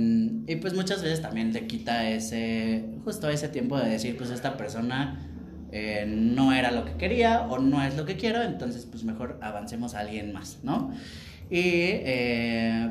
y 0.46 0.56
pues 0.56 0.74
muchas 0.74 1.02
veces 1.02 1.22
también 1.22 1.52
le 1.52 1.68
quita 1.68 2.10
ese, 2.10 2.84
justo 3.04 3.28
ese 3.28 3.48
tiempo 3.48 3.78
de 3.78 3.90
decir, 3.90 4.16
pues 4.16 4.30
esta 4.30 4.56
persona 4.56 5.31
eh, 5.72 6.04
no 6.06 6.52
era 6.52 6.70
lo 6.70 6.84
que 6.84 6.92
quería 6.92 7.42
o 7.42 7.58
no 7.58 7.82
es 7.82 7.96
lo 7.96 8.04
que 8.04 8.16
quiero, 8.16 8.42
entonces 8.42 8.86
pues 8.90 9.04
mejor 9.04 9.38
avancemos 9.40 9.94
a 9.94 10.00
alguien 10.00 10.32
más, 10.32 10.58
¿no? 10.62 10.92
Y 11.50 11.60
eh, 11.64 12.90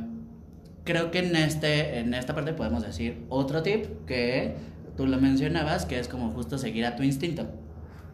creo 0.84 1.12
que 1.12 1.20
en, 1.20 1.36
este, 1.36 2.00
en 2.00 2.14
esta 2.14 2.36
parte 2.36 2.54
podemos 2.54 2.84
decir 2.84 3.24
otro 3.30 3.64
tip 3.64 4.06
que 4.06 4.56
tú 4.98 5.08
lo 5.08 5.18
mencionabas, 5.20 5.86
que 5.86 6.00
es 6.00 6.08
como 6.08 6.32
justo 6.32 6.58
seguir 6.58 6.86
a 6.86 6.96
tu 6.96 7.04
instinto. 7.04 7.48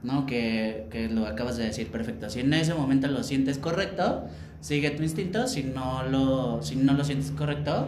¿no? 0.03 0.27
Que, 0.27 0.87
que 0.91 1.09
lo 1.09 1.25
acabas 1.25 1.57
de 1.57 1.65
decir 1.65 1.87
perfecto. 1.91 2.29
Si 2.29 2.39
en 2.39 2.53
ese 2.53 2.73
momento 2.75 3.07
lo 3.07 3.23
sientes 3.23 3.57
correcto, 3.57 4.25
sigue 4.61 4.91
tu 4.91 5.01
instinto. 5.01 5.47
Si 5.47 5.63
no 5.63 6.03
lo, 6.03 6.61
si 6.61 6.75
no 6.75 6.93
lo 6.93 7.03
sientes 7.03 7.31
correcto, 7.31 7.87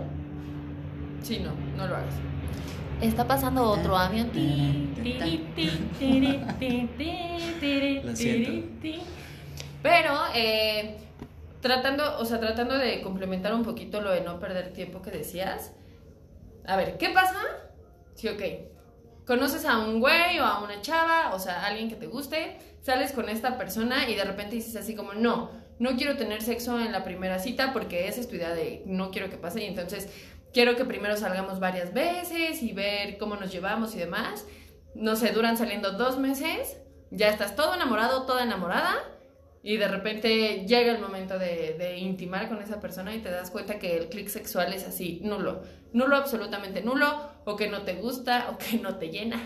Sí, 1.23 1.39
no, 1.39 1.51
no 1.77 1.87
lo 1.87 1.95
hagas. 1.95 2.13
Está 3.01 3.25
pasando 3.25 3.63
otro 3.63 3.95
avión. 3.95 4.29
Lo 8.03 8.15
siento. 8.15 8.67
Pero, 9.81 10.19
eh, 10.35 10.97
tratando, 11.61 12.19
o 12.19 12.25
sea, 12.25 12.39
tratando 12.39 12.77
de 12.77 13.01
complementar 13.01 13.53
un 13.53 13.63
poquito 13.63 14.01
lo 14.01 14.11
de 14.11 14.21
no 14.21 14.39
perder 14.39 14.73
tiempo 14.73 15.01
que 15.01 15.11
decías. 15.11 15.71
A 16.65 16.75
ver, 16.75 16.97
¿qué 16.97 17.09
pasa? 17.09 17.39
Sí, 18.15 18.27
ok. 18.27 18.41
Conoces 19.25 19.63
a 19.65 19.77
un 19.79 20.01
güey 20.01 20.39
o 20.39 20.43
a 20.43 20.61
una 20.61 20.81
chava, 20.81 21.33
o 21.33 21.39
sea, 21.39 21.65
alguien 21.65 21.87
que 21.87 21.95
te 21.95 22.07
guste, 22.07 22.57
sales 22.81 23.13
con 23.13 23.29
esta 23.29 23.57
persona 23.57 24.09
y 24.09 24.15
de 24.15 24.25
repente 24.25 24.55
dices 24.55 24.75
así 24.75 24.95
como, 24.95 25.13
no, 25.13 25.51
no 25.77 25.95
quiero 25.95 26.17
tener 26.17 26.41
sexo 26.41 26.79
en 26.79 26.91
la 26.91 27.03
primera 27.03 27.39
cita 27.39 27.71
porque 27.71 28.07
esa 28.07 28.19
es 28.19 28.27
tu 28.27 28.35
idea 28.35 28.49
de 28.49 28.83
no 28.85 29.11
quiero 29.11 29.29
que 29.29 29.37
pase 29.37 29.63
y 29.63 29.67
entonces 29.67 30.09
quiero 30.53 30.75
que 30.75 30.85
primero 30.85 31.15
salgamos 31.17 31.59
varias 31.59 31.93
veces 31.93 32.61
y 32.61 32.73
ver 32.73 33.17
cómo 33.17 33.35
nos 33.35 33.51
llevamos 33.51 33.95
y 33.95 33.99
demás. 33.99 34.45
No 34.95 35.15
sé, 35.15 35.31
duran 35.31 35.57
saliendo 35.57 35.91
dos 35.91 36.17
meses, 36.17 36.77
ya 37.11 37.29
estás 37.29 37.55
todo 37.55 37.75
enamorado, 37.75 38.25
toda 38.25 38.43
enamorada 38.43 38.95
y 39.61 39.77
de 39.77 39.87
repente 39.87 40.65
llega 40.65 40.91
el 40.91 40.99
momento 40.99 41.37
de, 41.37 41.75
de 41.77 41.97
intimar 41.97 42.47
con 42.47 42.61
esa 42.61 42.79
persona 42.79 43.13
y 43.13 43.19
te 43.19 43.29
das 43.29 43.51
cuenta 43.51 43.77
que 43.77 43.97
el 43.97 44.09
clic 44.09 44.29
sexual 44.29 44.73
es 44.73 44.87
así, 44.87 45.19
nulo, 45.23 45.63
nulo, 45.91 46.15
absolutamente 46.15 46.81
nulo, 46.81 47.29
o 47.45 47.55
que 47.55 47.67
no 47.67 47.81
te 47.81 47.93
gusta, 47.95 48.49
o 48.51 48.57
que 48.57 48.77
no 48.77 48.95
te 48.95 49.09
llena. 49.09 49.39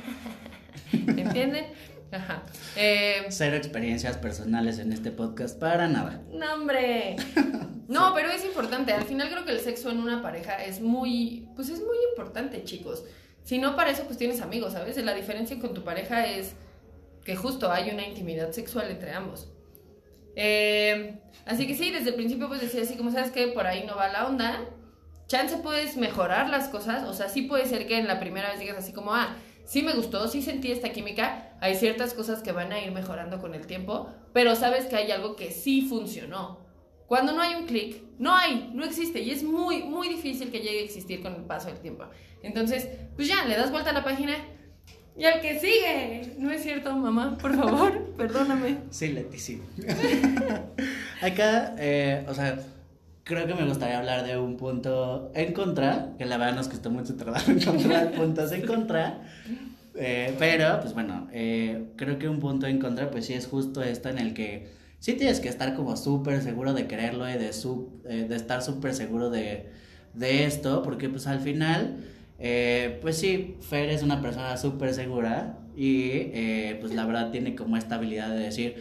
¿Entienden? 0.92 1.66
Ajá. 2.14 2.44
Eh, 2.76 3.26
cero 3.30 3.56
experiencias 3.58 4.18
personales 4.18 4.80
en 4.80 4.94
este 4.94 5.12
podcast 5.12 5.60
para 5.60 5.88
nada. 5.88 6.22
no, 6.32 6.54
hombre. 6.54 7.16
No, 7.86 8.14
pero 8.16 8.32
es 8.32 8.46
importante. 8.46 8.94
Al 8.94 9.04
final 9.04 9.30
creo 9.30 9.44
que 9.44 9.52
el 9.52 9.60
sexo 9.60 9.92
en 9.92 10.00
una 10.00 10.22
pareja 10.22 10.64
es 10.64 10.80
muy, 10.80 11.50
pues 11.56 11.70
es 11.70 11.80
muy 11.80 11.98
importante, 12.12 12.64
chicos. 12.64 13.04
Si 13.44 13.58
no, 13.58 13.76
para 13.76 13.92
eso 13.92 14.04
pues 14.06 14.18
tienes 14.18 14.42
amigos, 14.42 14.74
¿sabes? 14.74 14.98
La 15.04 15.14
diferencia 15.14 15.60
con 15.60 15.74
tu 15.74 15.84
pareja 15.84 16.26
es 16.26 16.54
que 17.26 17.36
justo 17.36 17.72
hay 17.72 17.92
una 17.92 18.08
intimidad 18.08 18.52
sexual 18.52 18.90
entre 18.90 19.12
ambos. 19.12 19.50
Eh, 20.36 21.20
así 21.46 21.68
que 21.68 21.76
sí, 21.76 21.92
desde 21.92 22.10
el 22.10 22.16
principio 22.16 22.48
pues 22.48 22.62
decía 22.62 22.82
así 22.82 22.96
como, 22.96 23.12
¿sabes 23.12 23.32
que 23.32 23.48
Por 23.48 23.68
ahí 23.68 23.86
no 23.86 23.96
va 23.96 24.08
la 24.08 24.28
onda. 24.28 24.62
Chance 25.28 25.58
puedes 25.58 25.98
mejorar 25.98 26.50
las 26.50 26.70
cosas, 26.70 27.08
o 27.08 27.14
sea, 27.14 27.30
sí 27.30 27.44
puede 27.44 27.66
ser 27.66 27.88
que 27.88 27.98
en 27.98 28.08
la 28.08 28.20
primera 28.20 28.50
vez 28.50 28.60
digas 28.60 28.78
así 28.78 28.92
como, 28.94 29.14
ah, 29.14 29.36
sí 29.66 29.82
me 29.82 29.94
gustó, 29.94 30.28
sí 30.28 30.42
sentí 30.42 30.72
esta 30.72 30.92
química, 30.92 31.56
hay 31.62 31.76
ciertas 31.76 32.14
cosas 32.14 32.42
que 32.42 32.52
van 32.52 32.72
a 32.72 32.80
ir 32.80 32.92
mejorando 32.92 33.40
con 33.40 33.56
el 33.56 33.66
tiempo, 33.68 34.10
pero 34.34 34.56
sabes 34.56 34.86
que 34.86 34.96
hay 34.96 35.12
algo 35.12 35.36
que 35.36 35.52
sí 35.52 35.84
funcionó. 35.84 36.62
Cuando 37.08 37.34
no 37.34 37.42
hay 37.42 37.56
un 37.56 37.66
clic, 37.66 38.02
no 38.18 38.36
hay, 38.36 38.72
no 38.74 38.84
existe 38.84 39.22
y 39.22 39.32
es 39.32 39.44
muy, 39.44 39.84
muy 39.84 40.10
difícil 40.10 40.52
que 40.52 40.60
llegue 40.60 40.80
a 40.80 40.84
existir 40.84 41.22
con 41.22 41.36
el 41.36 41.44
paso 41.44 41.68
del 41.68 41.80
tiempo. 41.80 42.06
Entonces, 42.42 42.88
pues 43.16 43.28
ya, 43.28 43.46
le 43.46 43.56
das 43.56 43.72
vuelta 43.72 43.92
a 43.92 43.94
la 43.94 44.04
página 44.04 44.36
y 45.16 45.26
al 45.26 45.42
que 45.42 45.60
sigue. 45.60 46.34
No 46.38 46.52
es 46.52 46.64
cierto, 46.64 46.96
mamá, 46.96 47.38
por 47.38 47.56
favor, 47.56 48.14
perdóname. 48.18 48.78
Sí, 48.90 49.10
Leti, 49.10 49.38
sí. 49.38 49.62
Acá, 51.22 51.76
eh, 51.78 52.26
o 52.28 52.34
sea, 52.34 52.60
creo 53.24 53.48
que 53.48 53.56
me 53.56 53.66
gustaría 53.66 53.98
hablar 53.98 54.26
de 54.26 54.38
un 54.38 54.58
punto 54.58 55.32
en 55.34 55.54
contra, 55.54 56.14
que 56.18 56.26
la 56.26 56.38
verdad 56.38 56.56
nos 56.56 56.68
costó 56.68 56.90
mucho 56.90 57.16
trabajo 57.16 57.52
encontrar 57.54 58.12
puntos 58.12 58.52
en 58.52 58.66
contra. 58.66 59.22
eh, 59.96 60.36
pero, 60.40 60.80
pues 60.82 60.94
bueno, 60.94 61.28
eh, 61.32 61.92
creo 61.96 62.20
que 62.20 62.28
un 62.28 62.40
punto 62.40 62.68
en 62.68 62.80
contra, 62.80 63.10
pues 63.12 63.26
sí 63.26 63.34
es 63.34 63.48
justo 63.48 63.82
esto 63.82 64.10
en 64.10 64.20
el 64.20 64.34
que 64.34 64.68
sí 65.00 65.14
tienes 65.14 65.40
que 65.40 65.50
estar 65.50 65.76
como 65.76 65.96
súper 65.96 66.42
seguro 66.42 66.74
de 66.74 66.88
quererlo 66.88 67.30
y 67.30 67.34
de, 67.34 67.54
su, 67.54 68.02
eh, 68.08 68.26
de 68.28 68.36
estar 68.36 68.62
súper 68.62 68.94
seguro 68.94 69.30
de, 69.30 69.70
de 70.14 70.46
esto, 70.46 70.84
porque 70.84 71.10
pues 71.10 71.28
al 71.28 71.40
final, 71.40 71.98
pues 73.02 73.18
sí, 73.18 73.56
Fer 73.62 73.90
es 73.90 74.04
una 74.04 74.22
persona 74.22 74.58
súper 74.58 74.94
segura 74.94 75.60
y 75.76 76.74
pues 76.80 76.94
la 76.94 77.06
verdad 77.06 77.32
tiene 77.32 77.56
como 77.56 77.78
esta 77.78 77.96
habilidad 77.96 78.30
de 78.30 78.40
decir, 78.40 78.76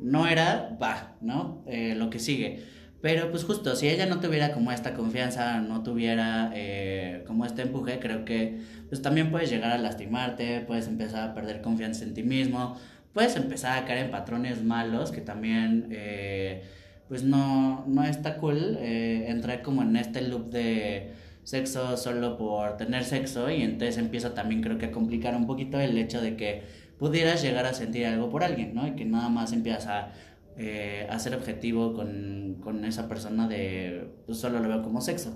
no 0.00 0.26
era, 0.26 0.76
va, 0.82 1.16
¿no? 1.20 1.64
Lo 1.96 2.10
que 2.10 2.18
sigue. 2.18 2.64
Pero 3.04 3.30
pues 3.30 3.44
justo, 3.44 3.76
si 3.76 3.86
ella 3.86 4.06
no 4.06 4.18
tuviera 4.18 4.52
como 4.52 4.72
esta 4.72 4.94
confianza, 4.94 5.60
no 5.60 5.82
tuviera 5.82 6.50
eh, 6.54 7.22
como 7.26 7.44
este 7.44 7.60
empuje, 7.60 7.98
creo 7.98 8.24
que 8.24 8.60
pues 8.88 9.02
también 9.02 9.30
puedes 9.30 9.50
llegar 9.50 9.72
a 9.72 9.76
lastimarte, 9.76 10.62
puedes 10.62 10.88
empezar 10.88 11.28
a 11.28 11.34
perder 11.34 11.60
confianza 11.60 12.04
en 12.04 12.14
ti 12.14 12.22
mismo, 12.22 12.78
puedes 13.12 13.36
empezar 13.36 13.76
a 13.76 13.84
caer 13.84 14.06
en 14.06 14.10
patrones 14.10 14.64
malos 14.64 15.10
que 15.10 15.20
también 15.20 15.88
eh, 15.90 16.62
pues 17.06 17.24
no, 17.24 17.84
no 17.86 18.04
está 18.04 18.38
cool 18.38 18.78
eh, 18.80 19.26
entrar 19.28 19.60
como 19.60 19.82
en 19.82 19.96
este 19.96 20.22
loop 20.22 20.50
de 20.50 21.12
sexo 21.42 21.98
solo 21.98 22.38
por 22.38 22.78
tener 22.78 23.04
sexo 23.04 23.50
y 23.50 23.60
entonces 23.64 23.98
empieza 23.98 24.32
también 24.32 24.62
creo 24.62 24.78
que 24.78 24.86
a 24.86 24.92
complicar 24.92 25.36
un 25.36 25.46
poquito 25.46 25.78
el 25.78 25.98
hecho 25.98 26.22
de 26.22 26.36
que 26.36 26.62
pudieras 26.98 27.42
llegar 27.42 27.66
a 27.66 27.74
sentir 27.74 28.06
algo 28.06 28.30
por 28.30 28.44
alguien, 28.44 28.74
¿no? 28.74 28.86
Y 28.86 28.92
que 28.92 29.04
nada 29.04 29.28
más 29.28 29.52
empiezas 29.52 29.88
a, 29.88 30.12
eh, 30.56 31.06
a 31.10 31.18
ser 31.18 31.34
objetivo 31.34 31.94
con, 31.94 32.60
con 32.62 32.84
esa 32.84 33.08
persona 33.08 33.48
de 33.48 34.08
pues 34.26 34.38
solo 34.38 34.60
lo 34.60 34.68
veo 34.68 34.82
como 34.82 35.00
sexo. 35.00 35.32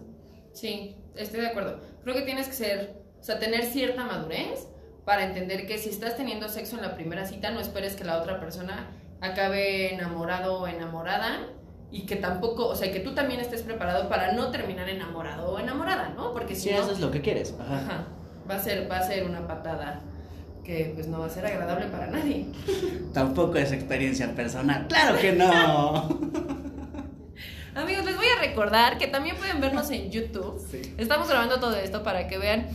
Sí, 0.53 0.97
estoy 1.17 1.41
de 1.41 1.49
acuerdo. 1.49 1.81
Creo 2.03 2.15
que 2.15 2.23
tienes 2.23 2.47
que 2.49 2.55
ser, 2.55 3.03
o 3.21 3.23
sea, 3.23 3.39
tener 3.39 3.65
cierta 3.65 4.05
madurez 4.05 4.69
para 5.05 5.25
entender 5.25 5.67
que 5.67 5.79
si 5.79 5.89
estás 5.89 6.17
teniendo 6.17 6.49
sexo 6.49 6.77
en 6.77 6.83
la 6.83 6.95
primera 6.95 7.25
cita, 7.27 7.51
no 7.51 7.61
esperes 7.61 7.97
que 7.97 8.05
la 8.05 8.21
otra 8.21 8.39
persona 8.39 8.91
acabe 9.21 9.95
enamorado 9.95 10.61
o 10.61 10.67
enamorada 10.69 11.49
y 11.91 12.07
que 12.07 12.17
tampoco, 12.17 12.67
o 12.67 12.77
sea, 12.77 12.93
que 12.93 13.01
tú 13.01 13.15
también 13.15 13.41
estés 13.41 13.63
preparado 13.63 14.09
para 14.09 14.33
no 14.33 14.51
terminar 14.51 14.89
enamorado 14.89 15.53
o 15.53 15.59
enamorada, 15.59 16.11
¿no? 16.11 16.33
Porque 16.33 16.55
si 16.55 16.71
no, 16.71 16.79
eso 16.79 16.93
es 16.93 17.01
lo 17.01 17.11
que 17.11 17.23
quieres. 17.23 17.57
Ajá. 17.59 17.77
ajá, 17.77 18.07
va 18.49 18.57
a 18.57 18.59
ser 18.59 18.91
va 18.91 18.99
a 18.99 19.03
ser 19.03 19.25
una 19.25 19.47
patada 19.47 20.01
que 20.69 20.93
pues 20.95 21.07
no 21.07 21.21
va 21.21 21.27
a 21.27 21.31
ser 21.31 21.47
agradable 21.47 21.87
para 21.87 22.09
nadie. 22.09 22.45
Tampoco 23.15 23.57
es 23.57 23.73
experiencia 23.73 24.35
personal. 24.35 24.87
¡Claro 24.87 25.19
que 25.19 25.33
no! 25.33 26.21
Amigos, 27.75 28.05
les 28.05 28.17
voy 28.17 28.27
a 28.37 28.41
recordar 28.41 28.99
que 28.99 29.07
también 29.07 29.37
pueden 29.37 29.61
vernos 29.61 29.91
en 29.91 30.11
YouTube. 30.11 30.63
Sí. 30.71 30.95
Estamos 30.99 31.29
grabando 31.29 31.59
todo 31.59 31.75
esto 31.77 32.03
para 32.03 32.29
que 32.29 32.37
vean 32.37 32.67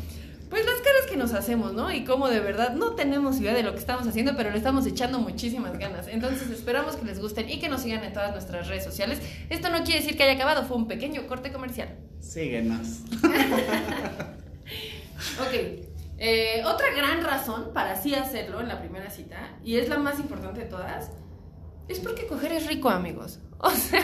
pues 0.50 0.66
las 0.66 0.78
caras 0.78 1.06
que 1.08 1.18
nos 1.18 1.34
hacemos, 1.34 1.74
¿no? 1.74 1.92
Y 1.92 2.04
cómo 2.04 2.30
de 2.30 2.40
verdad 2.40 2.74
no 2.74 2.94
tenemos 2.94 3.40
idea 3.40 3.54
de 3.54 3.62
lo 3.62 3.74
que 3.74 3.80
estamos 3.80 4.08
haciendo, 4.08 4.36
pero 4.36 4.50
le 4.50 4.58
estamos 4.58 4.88
echando 4.88 5.20
muchísimas 5.20 5.78
ganas. 5.78 6.08
Entonces 6.08 6.50
esperamos 6.50 6.96
que 6.96 7.06
les 7.06 7.20
gusten 7.20 7.48
y 7.50 7.60
que 7.60 7.70
nos 7.70 7.82
sigan 7.82 8.04
en 8.04 8.14
todas 8.14 8.32
nuestras 8.32 8.68
redes 8.68 8.84
sociales. 8.84 9.20
Esto 9.52 9.70
no 9.70 9.84
quiere 9.84 10.00
decir 10.00 10.18
que 10.18 10.24
haya 10.24 10.34
acabado, 10.34 10.64
fue 10.64 10.78
un 10.78 10.88
pequeño 10.88 11.28
corte 11.28 11.52
comercial. 11.52 11.90
Síguenos. 12.20 13.02
Ok. 15.40 15.83
Eh, 16.26 16.64
otra 16.64 16.88
gran 16.96 17.22
razón 17.22 17.72
para 17.74 18.02
sí 18.02 18.16
hacerlo 18.16 18.62
en 18.62 18.70
la 18.70 18.80
primera 18.80 19.10
cita, 19.10 19.58
y 19.62 19.76
es 19.76 19.90
la 19.90 19.98
más 19.98 20.20
importante 20.20 20.62
de 20.62 20.68
todas, 20.68 21.12
es 21.90 22.00
porque 22.00 22.28
coger 22.28 22.54
es 22.54 22.66
rico, 22.66 22.90
amigos. 22.90 23.40
O 23.66 23.72
sea, 23.72 24.04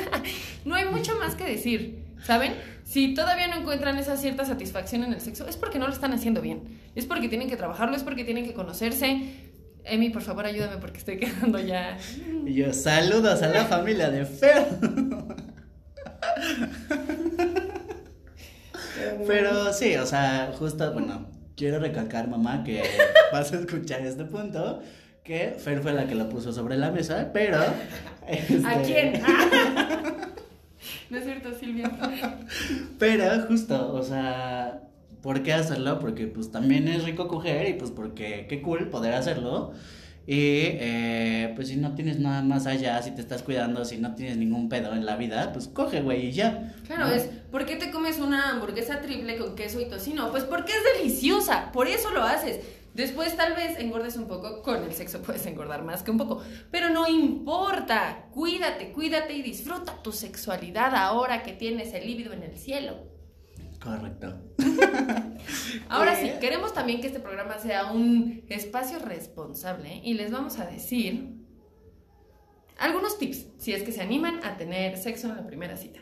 no 0.63 0.75
hay 0.75 0.85
mucho 0.85 1.19
más 1.19 1.35
que 1.35 1.43
decir. 1.43 2.15
¿Saben? 2.23 2.55
Si 2.85 3.13
todavía 3.13 3.49
no 3.49 3.57
encuentran 3.57 3.97
esa 3.97 4.15
cierta 4.15 4.45
satisfacción 4.45 5.03
en 5.03 5.11
el 5.11 5.19
sexo, 5.19 5.45
es 5.47 5.57
porque 5.57 5.79
no 5.79 5.87
lo 5.87 5.93
están 5.93 6.13
haciendo 6.13 6.41
bien. 6.41 6.79
Es 6.95 7.05
porque 7.05 7.27
tienen 7.27 7.49
que 7.49 7.57
trabajarlo, 7.57 7.93
es 7.95 8.03
porque 8.03 8.23
tienen 8.23 8.45
que 8.45 8.53
conocerse. 8.53 9.49
Emi, 9.83 10.11
por 10.11 10.21
favor, 10.21 10.45
ayúdame 10.45 10.77
porque 10.77 10.99
estoy 10.99 11.17
quedando 11.19 11.59
ya. 11.59 11.97
Y 12.45 12.53
yo, 12.53 12.71
saludos 12.73 13.41
a 13.41 13.47
la 13.47 13.65
familia 13.65 14.09
de 14.09 14.25
Fer. 14.25 14.65
Pero 19.27 19.73
sí, 19.73 19.97
o 19.97 20.05
sea, 20.05 20.53
justo, 20.57 20.93
bueno, 20.93 21.27
quiero 21.59 21.77
recalcar, 21.77 22.29
mamá, 22.29 22.63
que 22.63 22.81
vas 23.33 23.51
a 23.51 23.59
escuchar 23.59 24.05
este 24.05 24.23
punto, 24.23 24.81
que 25.23 25.57
Fer 25.59 25.81
fue 25.81 25.91
la 25.91 26.07
que 26.07 26.15
lo 26.15 26.29
puso 26.29 26.53
sobre 26.53 26.77
la 26.77 26.89
mesa, 26.89 27.31
pero... 27.33 27.59
este, 28.27 28.61
¿A 28.65 28.81
quién? 28.81 29.21
no 31.09 31.17
es 31.17 31.23
cierto, 31.25 31.53
Silvia. 31.53 31.91
Pero 32.97 33.45
justo, 33.47 33.93
o 33.93 34.01
sea, 34.01 34.83
¿por 35.21 35.43
qué 35.43 35.51
hacerlo? 35.51 35.99
Porque 35.99 36.27
pues 36.27 36.49
también 36.49 36.87
es 36.87 37.03
rico 37.03 37.27
coger 37.27 37.67
y 37.67 37.73
pues 37.73 37.91
porque 37.91 38.47
qué 38.47 38.61
cool 38.61 38.87
poder 38.87 39.13
hacerlo. 39.13 39.73
Y 40.31 40.77
eh, 40.77 41.53
pues 41.55 41.69
si 41.69 41.77
no 41.77 41.95
tienes 41.95 42.19
nada 42.19 42.43
más 42.43 42.67
allá, 42.67 43.01
si 43.01 43.09
te 43.09 43.19
estás 43.19 43.41
cuidando, 43.41 43.83
si 43.83 43.97
no 43.97 44.13
tienes 44.13 44.37
ningún 44.37 44.69
pedo 44.69 44.93
en 44.93 45.03
la 45.03 45.15
vida, 45.15 45.51
pues 45.51 45.67
coge, 45.67 46.01
güey, 46.01 46.27
y 46.27 46.31
ya. 46.33 46.75
Claro, 46.85 47.07
¿no? 47.07 47.13
es 47.13 47.23
¿por 47.49 47.65
qué 47.65 47.77
te 47.77 47.89
comes 47.89 48.19
una 48.19 48.51
hamburguesa 48.51 49.01
triple 49.01 49.37
con 49.37 49.55
queso 49.55 49.81
y 49.81 49.89
tocino? 49.89 50.29
Pues 50.29 50.43
porque 50.43 50.71
es 50.73 50.99
deliciosa, 50.99 51.71
por 51.71 51.87
eso 51.87 52.11
lo 52.11 52.21
haces. 52.21 52.59
Después 52.93 53.35
tal 53.37 53.55
vez 53.55 53.79
engordes 53.79 54.17
un 54.17 54.27
poco, 54.27 54.61
con 54.61 54.83
el 54.83 54.93
sexo 54.93 55.19
puedes 55.23 55.43
engordar 55.47 55.83
más 55.83 56.03
que 56.03 56.11
un 56.11 56.19
poco, 56.19 56.43
pero 56.69 56.91
no 56.91 57.07
importa, 57.07 58.27
cuídate, 58.29 58.91
cuídate 58.91 59.33
y 59.33 59.41
disfruta 59.41 60.03
tu 60.03 60.11
sexualidad 60.11 60.93
ahora 60.93 61.41
que 61.41 61.53
tienes 61.53 61.91
el 61.95 62.05
líbido 62.05 62.33
en 62.33 62.43
el 62.43 62.55
cielo. 62.55 63.18
Correcto. 63.81 64.41
Ahora 65.89 66.15
sí, 66.15 66.31
queremos 66.41 66.73
también 66.73 66.99
que 66.99 67.07
este 67.07 67.19
programa 67.19 67.57
sea 67.59 67.91
un 67.91 68.43
espacio 68.49 68.99
responsable 68.99 70.01
y 70.03 70.13
les 70.15 70.31
vamos 70.31 70.59
a 70.59 70.65
decir 70.65 71.35
algunos 72.77 73.17
tips 73.17 73.47
si 73.57 73.73
es 73.73 73.83
que 73.83 73.91
se 73.91 74.01
animan 74.01 74.39
a 74.43 74.57
tener 74.57 74.97
sexo 74.97 75.29
en 75.29 75.37
la 75.37 75.47
primera 75.47 75.77
cita. 75.77 75.99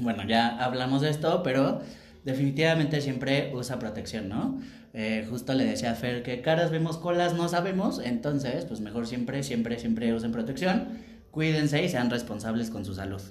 Bueno, 0.00 0.24
ya 0.26 0.62
hablamos 0.62 1.02
de 1.02 1.10
esto, 1.10 1.42
pero 1.42 1.80
definitivamente 2.24 3.00
siempre 3.00 3.52
usa 3.54 3.78
protección, 3.78 4.28
¿no? 4.28 4.60
Eh, 4.94 5.26
justo 5.28 5.54
le 5.54 5.64
decía 5.64 5.92
a 5.92 5.94
Fer 5.94 6.22
que 6.22 6.42
caras 6.42 6.70
vemos, 6.70 6.98
colas 6.98 7.34
no 7.34 7.48
sabemos, 7.48 7.98
entonces, 8.04 8.66
pues 8.66 8.80
mejor 8.80 9.06
siempre, 9.06 9.42
siempre, 9.42 9.78
siempre 9.78 10.12
usen 10.12 10.32
protección, 10.32 10.98
cuídense 11.30 11.82
y 11.82 11.88
sean 11.88 12.10
responsables 12.10 12.70
con 12.70 12.84
su 12.84 12.94
salud. 12.94 13.22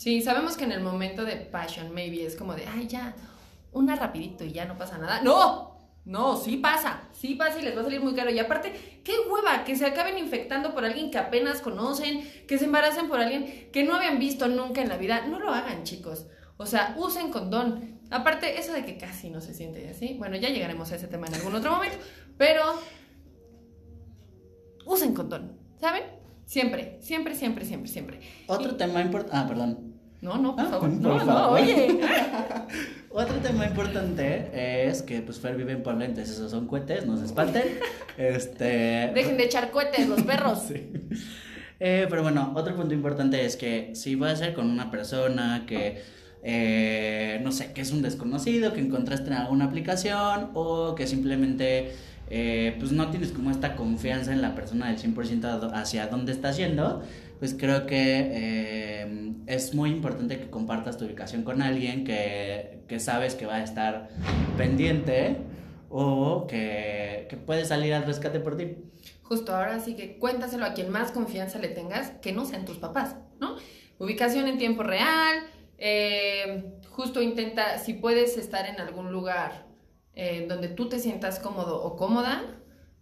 Sí, 0.00 0.22
sabemos 0.22 0.56
que 0.56 0.64
en 0.64 0.72
el 0.72 0.80
momento 0.80 1.26
de 1.26 1.36
passion 1.36 1.92
maybe 1.92 2.24
es 2.24 2.34
como 2.34 2.54
de, 2.54 2.64
ay, 2.64 2.88
ya, 2.88 3.14
una 3.70 3.96
rapidito 3.96 4.44
y 4.44 4.50
ya 4.50 4.64
no 4.64 4.78
pasa 4.78 4.96
nada. 4.96 5.20
¡No! 5.20 5.78
No, 6.06 6.38
sí 6.38 6.56
pasa, 6.56 7.02
sí 7.12 7.34
pasa 7.34 7.58
y 7.58 7.62
les 7.64 7.76
va 7.76 7.82
a 7.82 7.84
salir 7.84 8.00
muy 8.00 8.14
caro. 8.14 8.30
Y 8.30 8.38
aparte, 8.38 9.02
qué 9.04 9.12
hueva 9.30 9.62
que 9.62 9.76
se 9.76 9.84
acaben 9.84 10.16
infectando 10.16 10.72
por 10.72 10.86
alguien 10.86 11.10
que 11.10 11.18
apenas 11.18 11.60
conocen, 11.60 12.26
que 12.48 12.56
se 12.56 12.64
embaracen 12.64 13.08
por 13.08 13.20
alguien 13.20 13.68
que 13.74 13.84
no 13.84 13.94
habían 13.94 14.18
visto 14.18 14.48
nunca 14.48 14.80
en 14.80 14.88
la 14.88 14.96
vida. 14.96 15.26
No 15.26 15.38
lo 15.38 15.52
hagan, 15.52 15.84
chicos. 15.84 16.28
O 16.56 16.64
sea, 16.64 16.94
usen 16.96 17.30
condón. 17.30 18.00
Aparte, 18.10 18.58
eso 18.58 18.72
de 18.72 18.86
que 18.86 18.96
casi 18.96 19.28
no 19.28 19.42
se 19.42 19.52
siente 19.52 19.86
así. 19.90 20.14
Bueno, 20.18 20.36
ya 20.36 20.48
llegaremos 20.48 20.90
a 20.92 20.96
ese 20.96 21.08
tema 21.08 21.26
en 21.26 21.34
algún 21.34 21.54
otro 21.54 21.72
momento. 21.72 21.98
Pero 22.38 22.62
usen 24.86 25.12
condón, 25.12 25.58
¿saben? 25.78 26.19
Siempre, 26.54 26.96
siempre, 27.00 27.36
siempre, 27.36 27.64
siempre, 27.64 27.88
siempre. 27.88 28.20
Otro 28.48 28.72
Y- 28.72 28.76
tema 28.76 29.00
importante, 29.02 29.36
ah, 29.36 29.46
perdón. 29.46 29.94
No, 30.20 30.36
no, 30.36 30.56
por 30.56 30.64
Ah, 30.64 30.68
favor. 30.68 30.90
por 30.90 30.98
No, 31.00 31.18
no, 31.18 31.24
favor. 31.24 31.60
oye. 31.60 32.00
Otro 33.10 33.36
tema 33.36 33.66
importante 33.66 34.50
es 34.88 35.02
que 35.02 35.20
pues 35.22 35.38
Fer 35.38 35.54
vive 35.56 35.70
en 35.74 35.84
Puebla, 35.84 36.06
entonces 36.06 36.34
esos 36.34 36.50
son 36.50 36.66
cohetes, 36.66 37.06
no 37.06 37.16
se 37.16 37.26
espanten. 37.26 37.62
este... 38.18 39.12
Dejen 39.14 39.36
de 39.36 39.44
echar 39.44 39.70
cohetes 39.70 40.08
los 40.08 40.22
perros. 40.22 40.58
Sí. 40.68 40.90
Eh, 41.78 42.06
pero 42.10 42.22
bueno, 42.24 42.52
otro 42.56 42.74
punto 42.74 42.94
importante 42.94 43.44
es 43.46 43.54
que 43.56 43.92
si 43.94 44.16
va 44.16 44.32
a 44.32 44.36
ser 44.36 44.52
con 44.52 44.68
una 44.68 44.90
persona 44.90 45.64
que, 45.68 46.02
eh, 46.42 47.38
no 47.44 47.52
sé, 47.52 47.72
que 47.72 47.80
es 47.80 47.92
un 47.92 48.02
desconocido, 48.02 48.72
que 48.72 48.80
encontraste 48.80 49.28
en 49.28 49.34
alguna 49.34 49.66
aplicación 49.66 50.50
o 50.54 50.96
que 50.96 51.06
simplemente 51.06 51.92
eh, 52.30 52.76
pues 52.78 52.92
no 52.92 53.10
tienes 53.10 53.32
como 53.32 53.50
esta 53.50 53.76
confianza 53.76 54.32
en 54.32 54.40
la 54.40 54.54
persona 54.54 54.88
del 54.88 54.98
100% 54.98 55.44
a 55.44 55.56
do- 55.58 55.74
hacia 55.74 56.06
dónde 56.06 56.32
estás 56.32 56.56
yendo, 56.56 57.02
pues 57.38 57.54
creo 57.58 57.86
que 57.86 58.30
eh, 58.32 59.32
es 59.46 59.74
muy 59.74 59.90
importante 59.90 60.38
que 60.38 60.48
compartas 60.50 60.96
tu 60.96 61.04
ubicación 61.06 61.42
con 61.42 61.60
alguien 61.62 62.04
que, 62.04 62.82
que 62.88 63.00
sabes 63.00 63.34
que 63.34 63.46
va 63.46 63.56
a 63.56 63.62
estar 63.64 64.08
pendiente 64.56 65.36
o 65.88 66.46
que, 66.46 67.26
que 67.28 67.36
puede 67.36 67.64
salir 67.64 67.94
al 67.94 68.04
rescate 68.04 68.40
por 68.40 68.56
ti. 68.56 68.76
Justo 69.22 69.54
ahora 69.54 69.80
sí 69.80 69.94
que 69.96 70.18
cuéntaselo 70.18 70.64
a 70.64 70.74
quien 70.74 70.90
más 70.90 71.10
confianza 71.12 71.58
le 71.58 71.68
tengas, 71.68 72.10
que 72.22 72.32
no 72.32 72.44
sean 72.46 72.64
tus 72.64 72.78
papás, 72.78 73.16
¿no? 73.40 73.56
Ubicación 73.98 74.46
en 74.48 74.58
tiempo 74.58 74.82
real, 74.82 75.38
eh, 75.78 76.64
justo 76.90 77.22
intenta, 77.22 77.78
si 77.78 77.94
puedes 77.94 78.36
estar 78.36 78.66
en 78.66 78.80
algún 78.80 79.12
lugar 79.12 79.66
eh, 80.22 80.44
donde 80.46 80.68
tú 80.68 80.86
te 80.86 80.98
sientas 80.98 81.38
cómodo 81.38 81.82
o 81.82 81.96
cómoda, 81.96 82.42